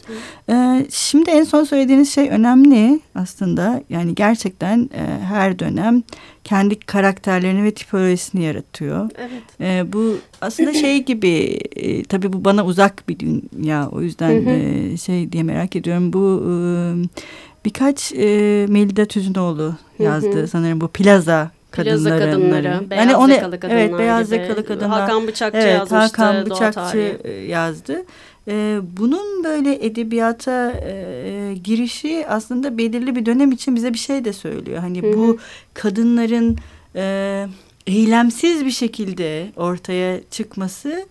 E, 0.51 0.87
şimdi 0.91 1.31
en 1.31 1.45
son 1.45 1.65
söylediğiniz 1.65 2.15
şey 2.15 2.29
önemli 2.29 3.01
aslında. 3.15 3.83
Yani 3.91 4.15
gerçekten 4.15 4.91
e, 4.95 5.25
her 5.25 5.59
dönem 5.59 6.03
kendi 6.45 6.81
karakterlerini 6.81 7.65
ve 7.65 7.75
tipolojisini 7.75 8.43
yaratıyor. 8.43 9.11
Evet. 9.19 9.61
E, 9.61 9.93
bu 9.93 10.19
aslında 10.41 10.75
şey 10.75 11.05
gibi, 11.05 11.59
e, 11.77 12.03
tabii 12.03 12.33
bu 12.33 12.45
bana 12.45 12.65
uzak 12.65 13.09
bir 13.09 13.19
dünya. 13.19 13.89
O 13.89 14.01
yüzden 14.01 14.47
e, 14.47 14.97
şey 14.97 15.33
diye 15.33 15.43
merak 15.43 15.77
ediyorum. 15.77 16.13
Bu... 16.13 16.45
E, 16.51 17.35
birkaç 17.64 18.12
e, 18.12 18.66
Melida 18.68 19.04
Tüzünoğlu 19.04 19.75
yazdı. 19.99 20.38
Hı 20.38 20.42
hı. 20.42 20.49
Sanırım 20.49 20.80
bu 20.80 20.88
plaza 20.88 21.50
kadınları. 21.71 22.02
Plaza 22.02 22.18
kadınları, 22.18 22.90
beyaz 22.90 23.06
yani 23.06 23.16
onu, 23.16 23.33
yakalı 23.33 23.61
kadınlar 23.61 23.80
Evet, 23.80 23.99
beyaz 23.99 24.30
gibi. 24.30 24.40
yakalı 24.40 24.66
kadınlar. 24.66 25.00
Hakan 25.00 25.26
Bıçakçı 25.26 25.59
evet, 25.59 25.75
yazmıştı. 25.75 25.97
Hakan 25.97 26.47
Bıçakçı 26.47 27.18
e, 27.25 27.30
yazdı. 27.33 28.04
E, 28.49 28.78
bunun 28.97 29.44
böyle 29.44 29.87
edebiyata 29.87 30.73
e, 30.73 31.54
girişi 31.64 32.26
aslında 32.28 32.78
belirli 32.78 33.16
bir 33.16 33.26
dönem 33.26 33.52
için 33.52 33.76
bize 33.76 33.92
bir 33.92 33.99
şey 33.99 34.25
de 34.25 34.33
söylüyor. 34.33 34.78
Hani 34.78 35.02
hı 35.02 35.06
hı. 35.06 35.16
bu 35.16 35.38
kadınların 35.75 36.59
e, 36.97 37.47
eylemsiz 37.87 38.64
bir 38.64 38.71
şekilde 38.71 39.52
ortaya 39.56 40.21
çıkması 40.30 41.06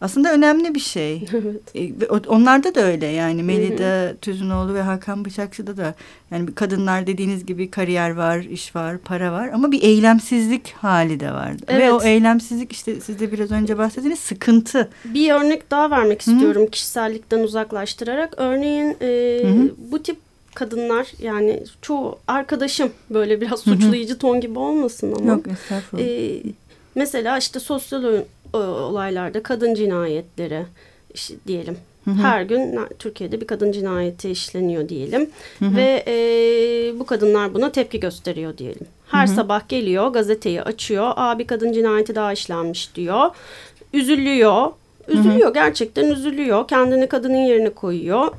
aslında 0.00 0.32
önemli 0.32 0.74
bir 0.74 0.80
şey. 0.80 1.24
Evet. 1.38 2.02
E, 2.02 2.28
onlarda 2.28 2.74
da 2.74 2.80
öyle 2.80 3.06
yani 3.06 3.42
Melida 3.42 4.16
Tüzünoğlu 4.20 4.74
ve 4.74 4.82
Hakan 4.82 5.24
Bıçakçı'da 5.24 5.76
da 5.76 5.94
yani 6.30 6.54
kadınlar 6.54 7.06
dediğiniz 7.06 7.46
gibi 7.46 7.70
kariyer 7.70 8.10
var, 8.10 8.38
iş 8.38 8.76
var, 8.76 8.98
para 8.98 9.32
var 9.32 9.48
ama 9.48 9.72
bir 9.72 9.82
eylemsizlik 9.82 10.72
hali 10.72 11.20
de 11.20 11.32
var. 11.32 11.52
Evet. 11.68 11.80
Ve 11.80 11.92
o 11.92 12.02
eylemsizlik 12.02 12.72
işte 12.72 13.00
siz 13.00 13.20
de 13.20 13.32
biraz 13.32 13.50
önce 13.50 13.78
bahsettiğiniz 13.78 14.18
sıkıntı. 14.18 14.88
Bir 15.04 15.32
örnek 15.32 15.70
daha 15.70 15.90
vermek 15.90 16.26
Hı 16.26 16.30
-hı. 16.30 16.34
istiyorum 16.34 16.66
kişisellikten 16.66 17.38
uzaklaştırarak. 17.38 18.34
Örneğin 18.36 18.96
e, 19.02 19.42
bu 19.90 20.02
tip 20.02 20.16
kadınlar 20.54 21.06
yani 21.18 21.62
çoğu 21.82 22.18
arkadaşım 22.26 22.90
böyle 23.10 23.40
biraz 23.40 23.60
suçlayıcı 23.60 24.14
Hı 24.14 24.16
-hı. 24.16 24.20
ton 24.20 24.40
gibi 24.40 24.58
olmasın 24.58 25.14
ama. 25.18 25.32
Yok 25.32 25.46
estağfurullah. 25.46 26.06
E, 26.06 26.42
mesela 26.94 27.38
işte 27.38 27.60
sosyal 27.60 28.22
olaylarda 28.52 29.42
kadın 29.42 29.74
cinayetleri 29.74 30.64
işte 31.14 31.34
diyelim. 31.46 31.76
Hı 32.04 32.10
hı. 32.10 32.14
Her 32.14 32.42
gün 32.42 32.78
Türkiye'de 32.98 33.40
bir 33.40 33.46
kadın 33.46 33.72
cinayeti 33.72 34.30
işleniyor 34.30 34.88
diyelim 34.88 35.30
hı 35.58 35.64
hı. 35.64 35.76
ve 35.76 36.04
e, 36.06 36.14
bu 36.98 37.06
kadınlar 37.06 37.54
buna 37.54 37.72
tepki 37.72 38.00
gösteriyor 38.00 38.58
diyelim. 38.58 38.86
Her 39.08 39.26
hı 39.26 39.30
hı. 39.30 39.34
sabah 39.34 39.68
geliyor 39.68 40.08
gazeteyi 40.08 40.62
açıyor. 40.62 41.12
Aa 41.16 41.38
bir 41.38 41.46
kadın 41.46 41.72
cinayeti 41.72 42.14
daha 42.14 42.32
işlenmiş 42.32 42.94
diyor. 42.94 43.30
Üzülüyor. 43.92 44.72
Üzülüyor 45.08 45.46
hı 45.46 45.50
hı. 45.50 45.54
gerçekten 45.54 46.10
üzülüyor. 46.10 46.68
Kendini 46.68 47.06
kadının 47.06 47.46
yerine 47.46 47.70
koyuyor. 47.70 48.32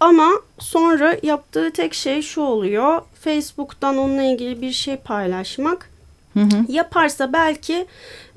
Ama 0.00 0.30
sonra 0.58 1.16
yaptığı 1.22 1.70
tek 1.70 1.94
şey 1.94 2.22
şu 2.22 2.40
oluyor. 2.40 3.02
Facebook'tan 3.20 3.98
onunla 3.98 4.22
ilgili 4.22 4.62
bir 4.62 4.72
şey 4.72 4.96
paylaşmak. 4.96 5.90
Hı 6.34 6.40
hı. 6.40 6.64
Yaparsa 6.68 7.32
belki 7.32 7.86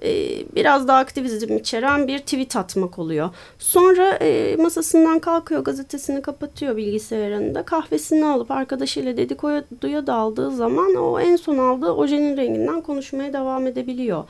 e, 0.03 0.09
biraz 0.55 0.87
daha 0.87 0.97
aktivizm 0.97 1.57
içeren 1.57 2.07
bir 2.07 2.19
tweet 2.19 2.55
atmak 2.55 2.99
oluyor. 2.99 3.29
Sonra 3.59 4.09
e, 4.11 4.55
masasından 4.55 5.19
kalkıyor, 5.19 5.63
gazetesini 5.63 6.21
kapatıyor 6.21 6.77
bilgisayarında. 6.77 7.63
Kahvesini 7.63 8.25
alıp 8.25 8.51
arkadaşıyla 8.51 9.17
dedikoduya 9.17 10.07
daldığı 10.07 10.51
zaman 10.51 10.95
o 10.95 11.19
en 11.19 11.35
son 11.35 11.57
aldığı 11.57 11.91
ojenin 11.91 12.37
renginden 12.37 12.81
konuşmaya 12.81 13.33
devam 13.33 13.67
edebiliyor. 13.67 14.23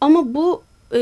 Ama 0.00 0.34
bu 0.34 0.62
e, 0.94 1.00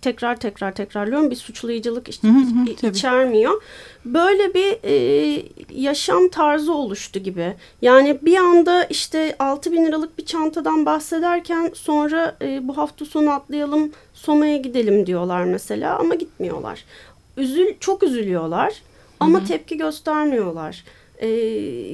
tekrar 0.00 0.36
tekrar 0.40 0.74
tekrarlıyorum 0.74 1.30
bir 1.30 1.36
suçlayıcılık 1.36 2.08
hı 2.08 2.28
hı, 2.28 2.88
içermiyor. 2.88 3.62
Böyle 4.04 4.54
bir 4.54 4.78
e, 4.84 5.42
yaşam 5.70 6.28
tarzı 6.28 6.74
oluştu 6.74 7.18
gibi. 7.18 7.54
Yani 7.82 8.18
bir 8.22 8.36
anda 8.36 8.84
işte 8.84 9.36
6 9.38 9.72
bin 9.72 9.86
liralık 9.86 10.18
bir 10.18 10.26
çantadan 10.26 10.86
bahsederken 10.86 11.70
sonra 11.74 12.36
e, 12.42 12.68
bu 12.68 12.76
hafta 12.76 13.04
sonu 13.04 13.30
atlayalım 13.30 13.92
Soma'ya 14.14 14.56
gidelim 14.56 15.06
diyorlar 15.06 15.44
mesela 15.44 15.98
ama 15.98 16.14
gitmiyorlar. 16.14 16.84
Üzül 17.36 17.74
çok 17.80 18.02
üzülüyorlar 18.02 18.82
ama 19.20 19.38
hı 19.38 19.42
hı. 19.42 19.46
tepki 19.46 19.76
göstermiyorlar. 19.76 20.84
Ee, 21.18 21.28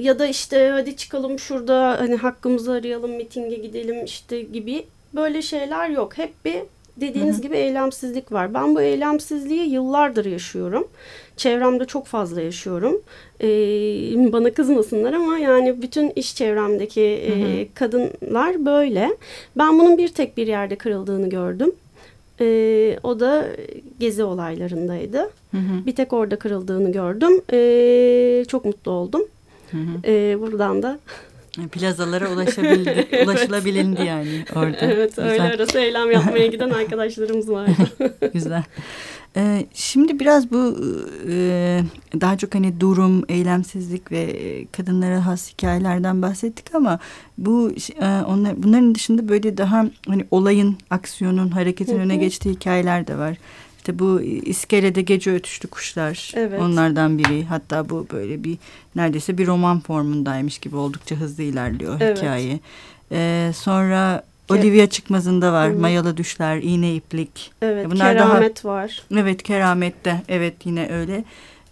ya 0.01 0.19
da 0.19 0.27
işte 0.27 0.69
hadi 0.69 0.97
çıkalım 0.97 1.39
şurada 1.39 2.01
hani 2.01 2.17
hakkımızı 2.17 2.73
arayalım 2.73 3.11
mitinge 3.11 3.57
gidelim 3.57 4.05
işte 4.05 4.43
gibi 4.43 4.87
böyle 5.15 5.43
şeyler 5.43 5.91
yok. 5.91 6.19
Hep 6.19 6.45
bir 6.45 6.63
dediğiniz 7.01 7.35
Hı-hı. 7.35 7.43
gibi 7.43 7.57
eylemsizlik 7.57 8.33
var. 8.33 8.55
Ben 8.55 8.75
bu 8.75 8.81
eylemsizliği 8.81 9.71
yıllardır 9.71 10.25
yaşıyorum. 10.25 10.89
Çevremde 11.37 11.85
çok 11.85 12.07
fazla 12.07 12.41
yaşıyorum. 12.41 13.03
Ee, 13.41 14.33
bana 14.33 14.51
kızmasınlar 14.51 15.13
ama 15.13 15.39
yani 15.39 15.83
bütün 15.83 16.13
iş 16.17 16.37
çevremdeki 16.37 17.03
e, 17.03 17.69
kadınlar 17.75 18.67
böyle. 18.67 19.17
Ben 19.59 19.79
bunun 19.79 19.99
bir 19.99 20.09
tek 20.09 20.37
bir 20.37 20.47
yerde 20.47 20.77
kırıldığını 20.77 21.29
gördüm. 21.29 21.73
Ee, 22.41 22.99
o 23.03 23.21
da 23.21 23.47
gezi 24.01 24.25
olaylarındaydı. 24.25 25.19
Hı-hı. 25.51 25.87
Bir 25.87 25.95
tek 25.95 26.13
orada 26.13 26.37
kırıldığını 26.37 26.93
gördüm. 26.93 27.41
Ee, 27.53 28.45
çok 28.49 28.65
mutlu 28.65 28.93
oldum. 28.93 29.23
Ee, 30.05 30.37
buradan 30.41 30.83
da 30.83 30.99
Plazalara 31.67 32.31
ulaşabildi, 32.33 33.09
ulaşılabilindi 33.25 34.03
yani 34.03 34.45
orada. 34.57 34.77
Evet 34.81 35.17
Güzel. 35.17 35.31
öyle 35.31 35.43
arası 35.43 35.79
eylem 35.79 36.11
yapmaya 36.11 36.47
giden 36.47 36.71
arkadaşlarımız 36.71 37.51
vardı. 37.51 37.73
Güzel. 38.33 38.63
Ee, 39.37 39.67
şimdi 39.75 40.21
biraz 40.21 40.51
bu 40.51 40.77
e, 41.29 41.81
daha 42.21 42.39
çok 42.39 42.55
hani 42.55 42.81
durum, 42.81 43.25
eylemsizlik 43.29 44.13
ve 44.13 44.37
kadınlara 44.73 45.27
has 45.27 45.53
hikayelerden 45.53 46.23
bahsettik 46.23 46.75
ama 46.75 46.99
bu 47.39 47.73
e, 48.01 48.07
onlar, 48.07 48.63
bunların 48.63 48.95
dışında 48.95 49.29
böyle 49.29 49.57
daha 49.57 49.87
hani 50.09 50.25
olayın, 50.31 50.77
aksiyonun, 50.91 51.49
hareketin 51.49 51.99
öne 51.99 52.17
geçtiği 52.17 52.51
hikayeler 52.51 53.07
de 53.07 53.19
var. 53.19 53.37
İşte 53.89 53.99
bu 53.99 54.21
iskelede 54.23 55.03
gece 55.03 55.33
ötüştü 55.33 55.69
kuşlar 55.69 56.33
evet. 56.35 56.61
onlardan 56.61 57.19
biri. 57.19 57.45
Hatta 57.45 57.89
bu 57.89 58.07
böyle 58.13 58.45
bir 58.45 58.59
neredeyse 58.97 59.39
bir 59.39 59.47
roman 59.47 59.81
formundaymış 59.81 60.59
gibi 60.59 60.77
oldukça 60.77 61.17
hızlı 61.17 61.43
ilerliyor 61.43 61.97
evet. 62.01 62.19
hikaye. 62.19 62.61
Ee, 63.13 63.51
sonra 63.55 64.23
Olivia 64.49 64.87
Çıkmaz'ında 64.87 65.53
var. 65.53 65.73
Hı. 65.73 65.79
Mayalı 65.79 66.17
Düşler, 66.17 66.57
İğne 66.63 66.95
İplik. 66.95 67.53
Evet, 67.63 67.87
Bunlar 67.91 68.17
Keramet 68.17 68.65
daha, 68.65 68.73
var. 68.73 69.03
Evet, 69.17 69.43
Keramet'te. 69.43 70.23
Evet, 70.29 70.55
yine 70.65 70.89
öyle. 70.93 71.25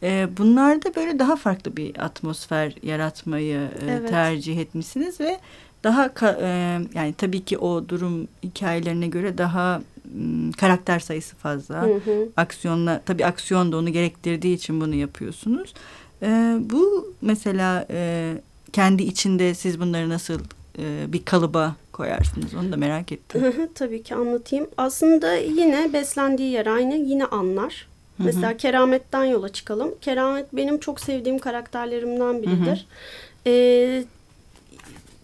Ee, 0.03 0.29
bunlar 0.39 0.85
da 0.85 0.95
böyle 0.97 1.19
daha 1.19 1.37
farklı 1.37 1.77
bir 1.77 2.05
atmosfer 2.05 2.75
yaratmayı 2.83 3.59
e, 3.59 3.91
evet. 3.91 4.09
tercih 4.09 4.59
etmişsiniz 4.59 5.21
ve 5.21 5.39
daha 5.85 6.11
e, 6.41 6.49
yani 6.95 7.15
tabii 7.19 7.45
ki 7.45 7.59
o 7.59 7.89
durum 7.89 8.29
hikayelerine 8.45 9.07
göre 9.07 9.39
daha 9.39 9.81
karakter 10.57 10.99
sayısı 10.99 11.37
fazla. 11.37 11.83
Hı 11.83 11.95
hı. 11.95 12.29
Aksiyonla 12.37 13.03
tabii 13.07 13.27
aksiyon 13.27 13.73
da 13.73 13.77
onu 13.77 13.93
gerektirdiği 13.93 14.55
için 14.55 14.81
bunu 14.81 14.95
yapıyorsunuz. 14.95 15.75
E, 16.23 16.57
bu 16.61 17.15
mesela 17.21 17.87
e, 17.91 18.33
kendi 18.73 19.03
içinde 19.03 19.55
siz 19.55 19.81
bunları 19.81 20.09
nasıl 20.09 20.41
e, 20.79 21.13
bir 21.13 21.25
kalıba 21.25 21.77
koyarsınız? 21.93 22.55
Onu 22.55 22.73
da 22.73 22.77
merak 22.77 23.13
ettim. 23.13 23.43
Hı 23.43 23.49
hı, 23.49 23.69
tabii 23.75 24.03
ki 24.03 24.15
anlatayım. 24.15 24.67
Aslında 24.77 25.35
yine 25.35 25.93
beslendiği 25.93 26.53
yer 26.53 26.67
aynı. 26.67 26.95
Yine 26.97 27.25
anlar. 27.25 27.89
Hı 28.17 28.23
hı. 28.23 28.27
Mesela 28.27 28.57
Keramet'ten 28.57 29.25
yola 29.25 29.49
çıkalım. 29.49 29.95
Keramet 30.01 30.47
benim 30.53 30.81
çok 30.81 31.01
sevdiğim 31.01 31.39
karakterlerimden 31.39 32.43
biridir. 32.43 32.87
Hı 33.45 33.51
hı. 33.51 33.55
E, 33.55 34.05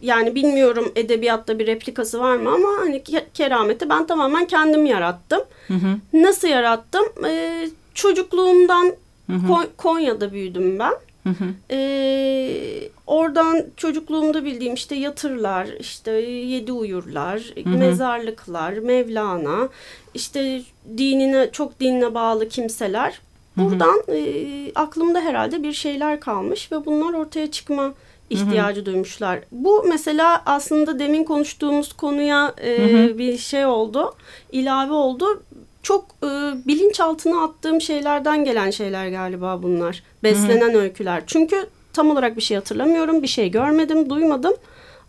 yani 0.02 0.34
bilmiyorum 0.34 0.92
edebiyatta 0.96 1.58
bir 1.58 1.66
replikası 1.66 2.20
var 2.20 2.36
mı 2.36 2.50
ama 2.50 2.68
hani 2.80 3.02
kerameti 3.34 3.88
ben 3.88 4.06
tamamen 4.06 4.46
kendim 4.46 4.86
yarattım. 4.86 5.40
Hı 5.68 5.74
hı. 5.74 6.22
Nasıl 6.22 6.48
yarattım? 6.48 7.04
Ee, 7.26 7.68
çocukluğumdan 7.94 8.92
hı 9.26 9.36
hı. 9.36 9.68
Konya'da 9.76 10.32
büyüdüm 10.32 10.78
ben. 10.78 10.92
Hı 11.22 11.28
hı. 11.28 11.44
Ee, 11.70 12.88
oradan 13.06 13.64
çocukluğumda 13.76 14.44
bildiğim 14.44 14.74
işte 14.74 14.94
yatırlar, 14.94 15.68
işte 15.80 16.10
yedi 16.10 16.72
uyurlar, 16.72 17.40
hı 17.64 17.70
hı. 17.70 17.78
mezarlıklar, 17.78 18.72
Mevlana, 18.72 19.68
işte 20.14 20.62
dinine 20.98 21.48
çok 21.52 21.80
dinine 21.80 22.14
bağlı 22.14 22.48
kimseler. 22.48 23.20
Buradan 23.56 24.02
hı 24.06 24.12
hı. 24.12 24.16
E, 24.16 24.72
aklımda 24.74 25.20
herhalde 25.20 25.62
bir 25.62 25.72
şeyler 25.72 26.20
kalmış 26.20 26.72
ve 26.72 26.86
bunlar 26.86 27.12
ortaya 27.12 27.50
çıkma 27.50 27.94
ihtiyacı 28.32 28.80
hı 28.80 28.82
hı. 28.82 28.86
duymuşlar. 28.86 29.40
Bu 29.52 29.84
mesela 29.88 30.42
aslında 30.46 30.98
demin 30.98 31.24
konuştuğumuz 31.24 31.92
konuya 31.92 32.54
e, 32.64 33.18
bir 33.18 33.38
şey 33.38 33.66
oldu, 33.66 34.14
ilave 34.52 34.92
oldu. 34.92 35.42
Çok 35.82 36.04
e, 36.22 36.28
bilinçaltına 36.66 37.44
attığım 37.44 37.80
şeylerden 37.80 38.44
gelen 38.44 38.70
şeyler 38.70 39.08
galiba 39.08 39.62
bunlar. 39.62 40.02
Beslenen 40.22 40.72
hı 40.72 40.78
hı. 40.78 40.82
öyküler. 40.82 41.22
Çünkü 41.26 41.66
tam 41.92 42.10
olarak 42.10 42.36
bir 42.36 42.42
şey 42.42 42.56
hatırlamıyorum, 42.56 43.22
bir 43.22 43.28
şey 43.28 43.50
görmedim, 43.50 44.10
duymadım. 44.10 44.54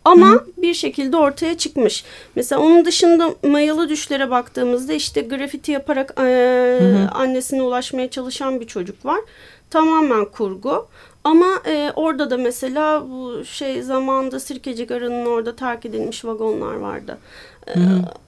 Ama 0.06 0.28
Hı. 0.28 0.46
bir 0.58 0.74
şekilde 0.74 1.18
ortaya 1.18 1.58
çıkmış. 1.58 2.04
Mesela 2.36 2.62
onun 2.62 2.86
dışında 2.86 3.36
mayalı 3.44 3.90
düşlere 3.90 4.30
baktığımızda 4.30 4.94
işte 4.94 5.22
grafiti 5.22 5.72
yaparak 5.72 6.14
e, 6.20 7.08
annesine 7.12 7.62
ulaşmaya 7.62 8.10
çalışan 8.10 8.60
bir 8.60 8.68
çocuk 8.68 9.06
var. 9.06 9.20
Tamamen 9.70 10.26
kurgu. 10.26 10.88
Ama 11.24 11.48
e, 11.68 11.92
orada 11.96 12.30
da 12.30 12.38
mesela 12.38 13.10
bu 13.10 13.46
şey 13.46 13.82
zamanda 13.82 14.40
Sirkeci 14.40 14.88
Garı'nın 14.88 15.26
orada 15.26 15.56
terk 15.56 15.86
edilmiş 15.86 16.26
vagonlar 16.26 16.76
vardı. 16.76 17.18
E, 17.68 17.80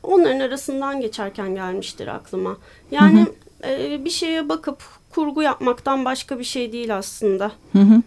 onların 0.04 0.40
arasından 0.40 1.02
geçerken 1.02 1.56
gelmiştir 1.56 2.08
aklıma. 2.08 2.58
Yani 2.92 3.26
E, 3.68 4.06
bir 4.06 4.10
şeye 4.10 4.50
bakıp 4.50 4.84
kurgu 5.12 5.42
yapmaktan 5.42 6.06
başka 6.06 6.40
bir 6.40 6.44
şey 6.44 6.72
değil 6.72 6.98
aslında. 6.98 7.52
Hı 7.74 7.80
hı. 7.80 8.02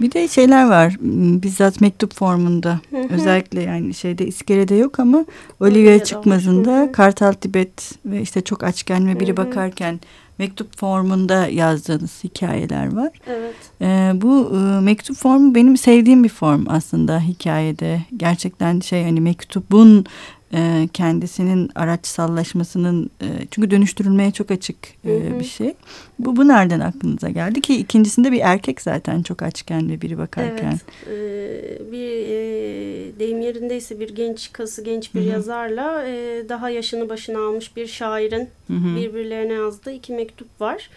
Bir 0.00 0.12
de 0.12 0.28
şeyler 0.28 0.68
var 0.68 0.96
bizzat 1.42 1.80
mektup 1.80 2.14
formunda 2.14 2.80
hı 2.90 2.96
hı. 2.96 3.14
özellikle 3.14 3.62
yani 3.62 3.94
şeyde 3.94 4.26
iskelede 4.26 4.74
yok 4.74 5.00
ama 5.00 5.24
Olivia 5.60 6.04
çıkmazında 6.04 6.76
hı 6.76 6.82
hı. 6.82 6.92
Kartal 6.92 7.32
Tibet 7.32 7.92
ve 8.06 8.20
işte 8.20 8.40
çok 8.40 8.64
açken 8.64 9.08
ve 9.08 9.20
biri 9.20 9.28
hı 9.28 9.32
hı. 9.32 9.36
bakarken 9.36 10.00
mektup 10.38 10.78
formunda 10.78 11.46
yazdığınız 11.46 12.24
hikayeler 12.24 12.96
var. 12.96 13.10
Evet. 13.26 13.54
Ee, 13.80 14.12
bu 14.14 14.52
e, 14.56 14.80
mektup 14.80 15.16
formu 15.16 15.54
benim 15.54 15.76
sevdiğim 15.76 16.24
bir 16.24 16.28
form 16.28 16.64
aslında 16.68 17.20
hikayede. 17.20 18.02
Gerçekten 18.16 18.80
şey 18.80 19.04
hani 19.04 19.20
mektubun 19.20 20.06
e, 20.54 20.88
kendisinin 20.92 21.70
araçsallaşmasının 21.74 23.10
e, 23.22 23.26
çünkü 23.50 23.70
dönüştürülmeye 23.70 24.30
çok 24.30 24.50
açık 24.50 24.76
e, 25.04 25.08
hı 25.08 25.34
hı. 25.34 25.40
bir 25.40 25.44
şey. 25.44 25.74
Bu, 26.18 26.36
bu 26.36 26.48
nereden 26.48 26.80
aklınıza 26.80 27.28
geldi 27.28 27.60
ki 27.60 27.76
ikincisinde 27.76 28.32
bir 28.32 28.40
erkek 28.40 28.80
zaten 28.80 29.22
çok 29.22 29.42
açken 29.42 29.90
ve 29.90 30.00
biri 30.00 30.18
bakarken. 30.18 30.78
Evet. 31.08 31.92
Bir 31.92 32.26
e, 32.28 33.18
deyim 33.18 33.40
yerindeyse 33.40 34.00
bir 34.00 34.14
genç 34.14 34.52
kası 34.52 34.84
genç 34.84 35.14
bir 35.14 35.20
hı 35.20 35.24
hı. 35.24 35.28
yazarla 35.28 36.04
e, 36.06 36.44
daha 36.48 36.70
yaşını 36.70 37.08
başına 37.08 37.46
almış 37.46 37.76
bir 37.76 37.86
şairin 37.86 38.48
hı 38.66 38.74
hı. 38.74 38.96
birbirlerine 38.96 39.52
yazdığı 39.52 39.92
iki 39.92 40.12
mektup 40.12 40.60
var. 40.60 40.90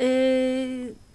Evet 0.00 1.05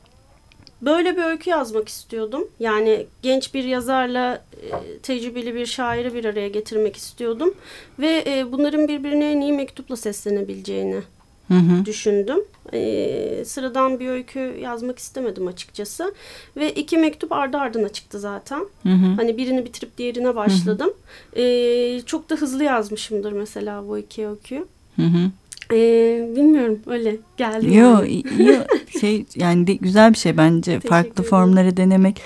böyle 0.82 1.18
bir 1.18 1.24
öykü 1.24 1.50
yazmak 1.50 1.90
istiyordum. 1.90 2.48
Yani 2.60 3.06
genç 3.22 3.54
bir 3.54 3.64
yazarla 3.64 4.44
e, 4.64 4.98
tecrübeli 4.98 5.56
bir 5.56 5.66
şairi 5.66 6.14
bir 6.14 6.26
araya 6.26 6.48
getirmek 6.48 6.96
istiyordum. 6.96 7.54
Ve 8.00 8.24
e, 8.28 8.52
bunların 8.52 8.88
birbirine 8.88 9.32
en 9.32 9.42
iyi 9.42 9.54
mektupla 9.54 9.96
seslenebileceğini 9.96 11.02
hı 11.48 11.54
hı. 11.54 11.86
düşündüm. 11.86 12.40
E, 12.74 13.44
sıradan 13.46 14.00
bir 14.00 14.08
öykü 14.08 14.40
yazmak 14.62 15.00
istemedim 15.00 15.48
açıkçası. 15.48 16.14
Ve 16.58 16.74
iki 16.74 16.98
mektup 16.98 17.32
ardı 17.32 17.58
ardına 17.58 17.90
çıktı 17.90 18.20
zaten. 18.20 18.66
Hı 18.84 18.90
hı. 18.90 19.16
Hani 19.16 19.38
birini 19.38 19.66
bitirip 19.66 19.98
diğerine 19.98 20.36
başladım. 20.36 20.94
Hı 21.36 21.42
hı. 21.42 22.06
Çok 22.06 22.30
da 22.30 22.36
hızlı 22.36 22.64
yazmışımdır 22.64 23.32
mesela 23.32 23.88
bu 23.88 23.98
iki 23.98 24.28
öyküyü. 24.28 24.66
Hı 24.96 25.02
hı. 25.02 25.32
Ee, 25.74 26.30
bilmiyorum 26.36 26.80
öyle 26.88 27.16
geldi. 27.38 27.76
Yo, 27.76 28.04
yo 28.40 28.54
şey 29.02 29.26
yani 29.36 29.68
de, 29.68 29.74
güzel 29.74 30.14
bir 30.14 30.18
şey 30.18 30.38
bence 30.38 30.80
farklı 30.80 31.24
formları 31.24 31.78
denemek. 31.78 32.22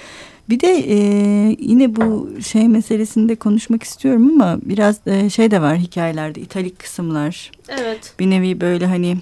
Bir 0.50 0.60
de 0.60 0.68
e, 0.68 0.98
yine 1.60 1.96
bu 1.96 2.30
şey 2.46 2.68
meselesinde 2.68 3.36
konuşmak 3.36 3.84
istiyorum 3.84 4.32
ama 4.42 4.60
biraz 4.62 5.08
e, 5.08 5.30
şey 5.30 5.52
de 5.52 5.62
var 5.62 5.78
hikayelerde 5.78 6.42
italik 6.42 6.80
kısımlar. 6.80 7.52
Evet. 7.70 8.14
Bir 8.20 8.30
nevi 8.30 8.62
böyle 8.62 8.86
hani 8.86 9.18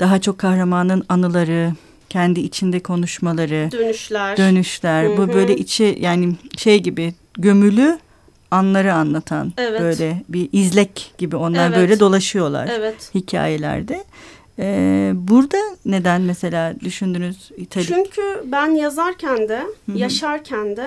daha 0.00 0.20
çok 0.20 0.38
kahramanın 0.38 1.04
anıları, 1.08 1.72
kendi 2.08 2.40
içinde 2.40 2.80
konuşmaları, 2.80 3.68
dönüşler. 3.72 4.36
Dönüşler. 4.36 5.04
Hı 5.04 5.08
-hı. 5.08 5.16
Bu 5.16 5.32
böyle 5.32 5.56
içi 5.56 5.98
yani 6.00 6.34
şey 6.56 6.82
gibi 6.82 7.14
gömülü 7.38 7.98
anları 8.52 8.94
anlatan 8.94 9.52
evet. 9.58 9.80
böyle 9.80 10.22
bir 10.28 10.48
izlek 10.52 11.14
gibi 11.18 11.36
onlar 11.36 11.68
evet. 11.68 11.78
böyle 11.78 12.00
dolaşıyorlar 12.00 12.68
evet. 12.72 13.10
hikayelerde. 13.14 14.04
Ee, 14.58 15.12
burada 15.14 15.58
neden 15.84 16.22
mesela 16.22 16.80
düşündünüz 16.80 17.50
İtali? 17.56 17.86
Çünkü 17.86 18.42
ben 18.44 18.70
yazarken 18.70 19.48
de 19.48 19.58
Hı 19.58 19.92
-hı. 19.92 19.98
yaşarken 19.98 20.76
de 20.76 20.86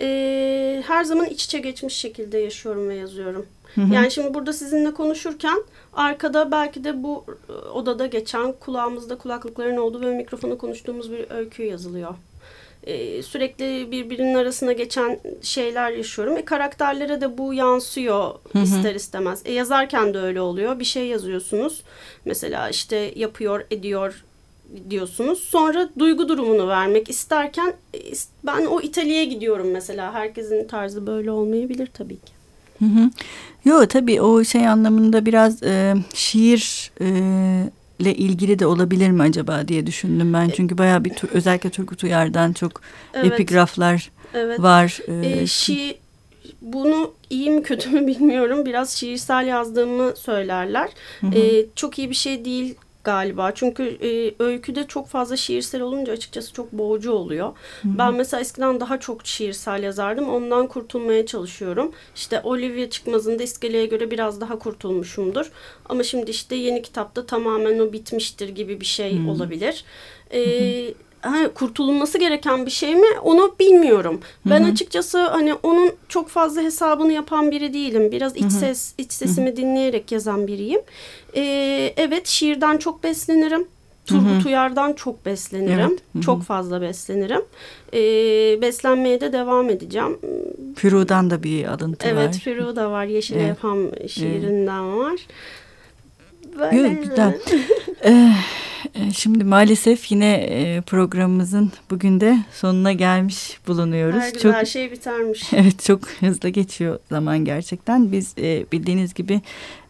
e, 0.00 0.82
her 0.86 1.04
zaman 1.04 1.26
iç 1.26 1.44
içe 1.44 1.58
geçmiş 1.58 1.94
şekilde 1.94 2.38
yaşıyorum 2.38 2.88
ve 2.88 2.94
yazıyorum. 2.94 3.46
Hı 3.74 3.80
-hı. 3.80 3.94
Yani 3.94 4.10
şimdi 4.10 4.34
burada 4.34 4.52
sizinle 4.52 4.94
konuşurken 4.94 5.62
arkada 5.92 6.50
belki 6.50 6.84
de 6.84 7.02
bu 7.02 7.24
odada 7.74 8.06
geçen 8.06 8.52
kulağımızda 8.52 9.18
kulaklıkların 9.18 9.76
olduğu 9.76 10.00
ve 10.00 10.14
mikrofona 10.14 10.58
konuştuğumuz 10.58 11.12
bir 11.12 11.30
öykü 11.30 11.62
yazılıyor 11.62 12.14
e, 12.86 13.22
sürekli 13.22 13.90
birbirinin 13.90 14.34
arasına 14.34 14.72
geçen 14.72 15.20
şeyler 15.42 15.90
yaşıyorum. 15.90 16.36
E, 16.36 16.44
karakterlere 16.44 17.20
de 17.20 17.38
bu 17.38 17.54
yansıyor 17.54 18.34
hı 18.52 18.58
hı. 18.58 18.62
ister 18.62 18.94
istemez. 18.94 19.42
E, 19.44 19.52
yazarken 19.52 20.14
de 20.14 20.18
öyle 20.18 20.40
oluyor. 20.40 20.78
Bir 20.78 20.84
şey 20.84 21.06
yazıyorsunuz. 21.06 21.82
Mesela 22.24 22.68
işte 22.68 23.12
yapıyor, 23.16 23.64
ediyor 23.70 24.24
diyorsunuz. 24.90 25.38
Sonra 25.38 25.88
duygu 25.98 26.28
durumunu 26.28 26.68
vermek 26.68 27.10
isterken 27.10 27.74
e, 27.94 27.98
ben 28.46 28.66
o 28.66 28.80
İtalya'ya 28.80 29.24
gidiyorum 29.24 29.70
mesela. 29.70 30.14
Herkesin 30.14 30.68
tarzı 30.68 31.06
böyle 31.06 31.30
olmayabilir 31.30 31.86
tabii 31.86 32.16
ki. 32.16 32.32
Hı 32.78 32.84
hı. 32.84 33.10
Yo 33.64 33.86
tabii 33.86 34.22
o 34.22 34.44
şey 34.44 34.68
anlamında 34.68 35.26
biraz 35.26 35.62
e, 35.62 35.94
şiir 36.14 36.90
e, 37.00 37.06
ile 37.98 38.14
ilgili 38.14 38.58
de 38.58 38.66
olabilir 38.66 39.10
mi 39.10 39.22
acaba 39.22 39.68
diye 39.68 39.86
düşündüm 39.86 40.32
ben. 40.32 40.48
Çünkü 40.48 40.78
bayağı 40.78 41.04
bir 41.04 41.12
özellikle 41.32 41.70
Turgut 41.70 42.04
Uyar'dan 42.04 42.52
çok 42.52 42.80
evet. 43.14 43.32
epigraflar 43.32 44.10
evet. 44.34 44.60
var. 44.60 44.98
Ee, 45.08 45.46
şi 45.46 45.98
bunu 46.62 47.12
iyi 47.30 47.50
mi 47.50 47.62
kötü 47.62 47.90
mü 47.90 48.06
bilmiyorum. 48.06 48.66
Biraz 48.66 48.90
şiirsel 48.90 49.46
yazdığımı 49.46 50.16
söylerler. 50.16 50.88
Hı 51.20 51.26
hı. 51.26 51.34
Ee, 51.34 51.66
çok 51.76 51.98
iyi 51.98 52.10
bir 52.10 52.14
şey 52.14 52.44
değil 52.44 52.74
galiba. 53.04 53.52
Çünkü 53.54 53.82
e, 54.02 54.34
öyküde 54.44 54.86
çok 54.86 55.08
fazla 55.08 55.36
şiirsel 55.36 55.80
olunca 55.80 56.12
açıkçası 56.12 56.52
çok 56.52 56.72
boğucu 56.72 57.12
oluyor. 57.12 57.46
Hı-hı. 57.46 57.98
Ben 57.98 58.14
mesela 58.14 58.40
eskiden 58.40 58.80
daha 58.80 59.00
çok 59.00 59.26
şiirsel 59.26 59.82
yazardım. 59.82 60.28
Ondan 60.28 60.66
kurtulmaya 60.66 61.26
çalışıyorum. 61.26 61.92
İşte 62.14 62.40
Olivia 62.44 62.90
Çıkmaz'ın 62.90 63.38
da 63.38 63.42
iskeleye 63.42 63.86
göre 63.86 64.10
biraz 64.10 64.40
daha 64.40 64.58
kurtulmuşumdur. 64.58 65.52
Ama 65.86 66.02
şimdi 66.02 66.30
işte 66.30 66.56
yeni 66.56 66.82
kitapta 66.82 67.26
tamamen 67.26 67.78
o 67.78 67.92
bitmiştir 67.92 68.48
gibi 68.48 68.80
bir 68.80 68.86
şey 68.86 69.18
Hı-hı. 69.18 69.30
olabilir. 69.30 69.84
Ee, 70.32 70.94
ha, 71.22 71.48
kurtulması 71.54 72.18
gereken 72.18 72.66
bir 72.66 72.70
şey 72.70 72.94
mi 72.94 73.06
onu 73.22 73.54
bilmiyorum. 73.60 74.20
Ben 74.46 74.60
Hı 74.60 74.68
-hı. 74.68 74.72
açıkçası 74.72 75.18
hani 75.18 75.54
onun 75.54 75.92
çok 76.08 76.28
fazla 76.28 76.62
hesabını 76.62 77.12
yapan 77.12 77.50
biri 77.50 77.74
değilim. 77.74 78.12
Biraz 78.12 78.36
iç 78.36 78.42
Hı 78.42 78.46
-hı. 78.46 78.50
ses 78.50 78.94
iç 78.98 79.12
sesimi 79.12 79.50
Hı 79.50 79.52
-hı. 79.52 79.56
dinleyerek 79.56 80.12
yazan 80.12 80.46
biriyim. 80.46 80.80
Ee, 81.36 81.94
evet 81.96 82.26
şiirden 82.26 82.76
çok 82.76 83.02
beslenirim. 83.04 83.66
Turgut 84.06 84.46
Uyar'dan 84.46 84.92
çok 84.92 85.26
beslenirim. 85.26 85.90
Evet. 85.90 86.02
Hı 86.12 86.18
-hı. 86.18 86.22
Çok 86.22 86.42
fazla 86.42 86.80
beslenirim. 86.80 87.42
Ee, 87.94 87.98
beslenmeye 88.62 89.20
de 89.20 89.32
devam 89.32 89.70
edeceğim. 89.70 90.18
Firu'dan 90.76 91.30
da 91.30 91.42
bir 91.42 91.64
alıntı 91.64 92.06
evet, 92.06 92.16
var. 92.16 92.22
Evet 92.22 92.38
Firu 92.38 92.76
da 92.76 92.90
var. 92.90 93.04
Yeşil 93.04 93.36
evet. 93.36 93.50
Efham 93.50 93.78
şiirinden 94.08 94.84
evet. 94.84 94.98
var. 94.98 95.20
Böyle. 96.58 96.88
Güzel. 96.88 97.38
Ee, 98.04 98.32
şimdi 99.14 99.44
maalesef 99.44 100.12
yine 100.12 100.34
e, 100.34 100.80
programımızın 100.80 101.72
bugün 101.90 102.20
de 102.20 102.38
sonuna 102.52 102.92
gelmiş 102.92 103.58
bulunuyoruz. 103.66 104.20
Her 104.20 104.32
çok, 104.32 104.54
her 104.54 104.64
şey 104.64 104.92
bitermiş. 104.92 105.52
Evet 105.52 105.82
çok 105.82 106.08
hızlı 106.08 106.48
geçiyor 106.48 106.98
zaman 107.08 107.44
gerçekten. 107.44 108.12
Biz 108.12 108.34
e, 108.38 108.66
bildiğiniz 108.72 109.14
gibi 109.14 109.40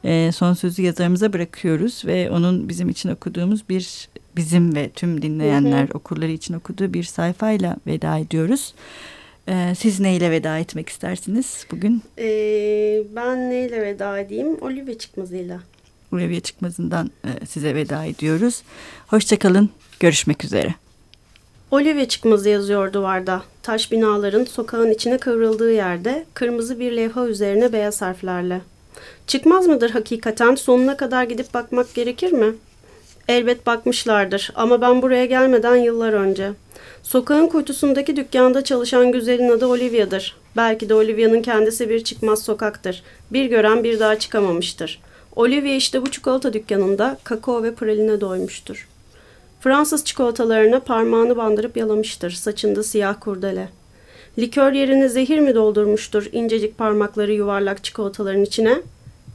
e, 0.05 0.31
son 0.33 0.55
sözü 0.55 0.83
yazarımıza 0.83 1.33
bırakıyoruz 1.33 2.03
ve 2.07 2.31
onun 2.31 2.69
bizim 2.69 2.89
için 2.89 3.09
okuduğumuz 3.09 3.69
bir 3.69 4.09
bizim 4.37 4.75
ve 4.75 4.89
tüm 4.89 5.23
dinleyenler 5.23 5.83
hı 5.83 5.93
hı. 5.93 5.99
okurları 5.99 6.31
için 6.31 6.55
okuduğu 6.55 6.95
bir 6.95 7.03
sayfayla 7.03 7.77
veda 7.87 8.19
ediyoruz. 8.19 8.75
Ee, 9.49 9.73
siz 9.79 10.01
neyle 10.01 10.31
veda 10.31 10.59
etmek 10.59 10.89
istersiniz 10.89 11.67
bugün? 11.71 12.03
Ee, 12.19 13.03
ben 13.17 13.51
neyle 13.51 13.83
veda 13.83 14.19
edeyim? 14.19 14.57
Olivia 14.61 14.99
çıkmazıyla. 14.99 15.61
Ulviye 16.13 16.41
Çıkmaz'ından 16.41 17.11
e, 17.25 17.47
size 17.47 17.75
veda 17.75 18.05
ediyoruz. 18.05 18.63
Hoşçakalın, 19.07 19.71
görüşmek 20.01 20.45
üzere. 20.45 20.75
Olivia 21.71 22.09
çıkmazı 22.09 22.49
yazıyor 22.49 22.93
duvarda. 22.93 23.43
Taş 23.63 23.93
binaların 23.93 24.45
sokağın 24.45 24.91
içine 24.91 25.19
kıvrıldığı 25.19 25.73
yerde 25.73 26.25
kırmızı 26.35 26.81
bir 26.81 26.97
levha 26.97 27.27
üzerine 27.27 27.73
beyaz 27.73 28.03
harflerle. 28.03 28.61
Çıkmaz 29.27 29.67
mıdır 29.67 29.91
hakikaten 29.91 30.55
sonuna 30.55 30.97
kadar 30.97 31.25
gidip 31.25 31.55
bakmak 31.55 31.95
gerekir 31.95 32.33
mi? 32.33 32.55
Elbet 33.29 33.67
bakmışlardır 33.67 34.53
ama 34.55 34.81
ben 34.81 35.03
buraya 35.03 35.25
gelmeden 35.27 35.77
yıllar 35.77 36.13
önce. 36.13 36.51
Sokağın 37.03 37.47
kuytusundaki 37.47 38.17
dükkanda 38.17 38.65
çalışan 38.65 39.13
güzelin 39.13 39.51
adı 39.51 39.67
Olivia'dır. 39.67 40.37
Belki 40.57 40.89
de 40.89 40.95
Olivia'nın 40.95 41.43
kendisi 41.43 41.89
bir 41.89 42.05
çıkmaz 42.05 42.43
sokaktır. 42.43 43.03
Bir 43.31 43.45
gören 43.45 43.85
bir 43.85 44.01
daha 44.01 44.19
çıkamamıştır.'' 44.19 45.12
Olivia 45.37 45.75
işte 45.75 46.03
bu 46.03 46.11
çikolata 46.11 46.53
dükkanında 46.53 47.19
kakao 47.25 47.63
ve 47.63 47.75
praline 47.75 48.21
doymuştur. 48.21 48.89
Fransız 49.61 50.05
çikolatalarına 50.05 50.81
parmağını 50.81 51.37
bandırıp 51.37 51.77
yalamıştır, 51.77 52.31
saçında 52.31 52.83
siyah 52.83 53.15
kurdele. 53.21 53.69
Likör 54.39 54.73
yerine 54.73 55.09
zehir 55.09 55.39
mi 55.39 55.55
doldurmuştur 55.55 56.27
incecik 56.33 56.79
parmakları 56.79 57.33
yuvarlak 57.33 57.85
çikolataların 57.85 58.43
içine? 58.43 58.83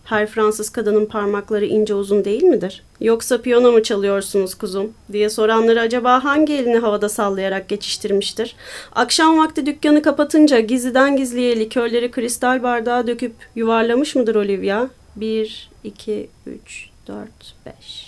Her 0.04 0.28
Fransız 0.28 0.70
kadının 0.70 1.06
parmakları 1.06 1.66
ince 1.66 1.94
uzun 1.94 2.26
değil 2.26 2.44
midir? 2.44 2.84
Yoksa 3.02 3.42
piyano 3.42 3.72
mu 3.72 3.84
çalıyorsunuz 3.84 4.56
kuzum? 4.56 4.94
diye 5.12 5.30
soranları 5.30 5.82
acaba 5.82 6.24
hangi 6.24 6.54
elini 6.54 6.78
havada 6.78 7.10
sallayarak 7.10 7.70
geçiştirmiştir? 7.70 8.56
Akşam 8.96 9.38
vakti 9.38 9.66
dükkanı 9.66 10.02
kapatınca 10.02 10.60
gizliden 10.60 11.18
gizliye 11.18 11.60
likörleri 11.60 12.12
kristal 12.12 12.64
bardağa 12.64 13.08
döküp 13.08 13.34
yuvarlamış 13.56 14.16
mıdır 14.16 14.36
Olivia? 14.36 14.88
Bir, 15.20 15.70
iki, 15.84 16.30
üç, 16.46 16.90
dört, 17.08 17.56
beş. 17.66 18.07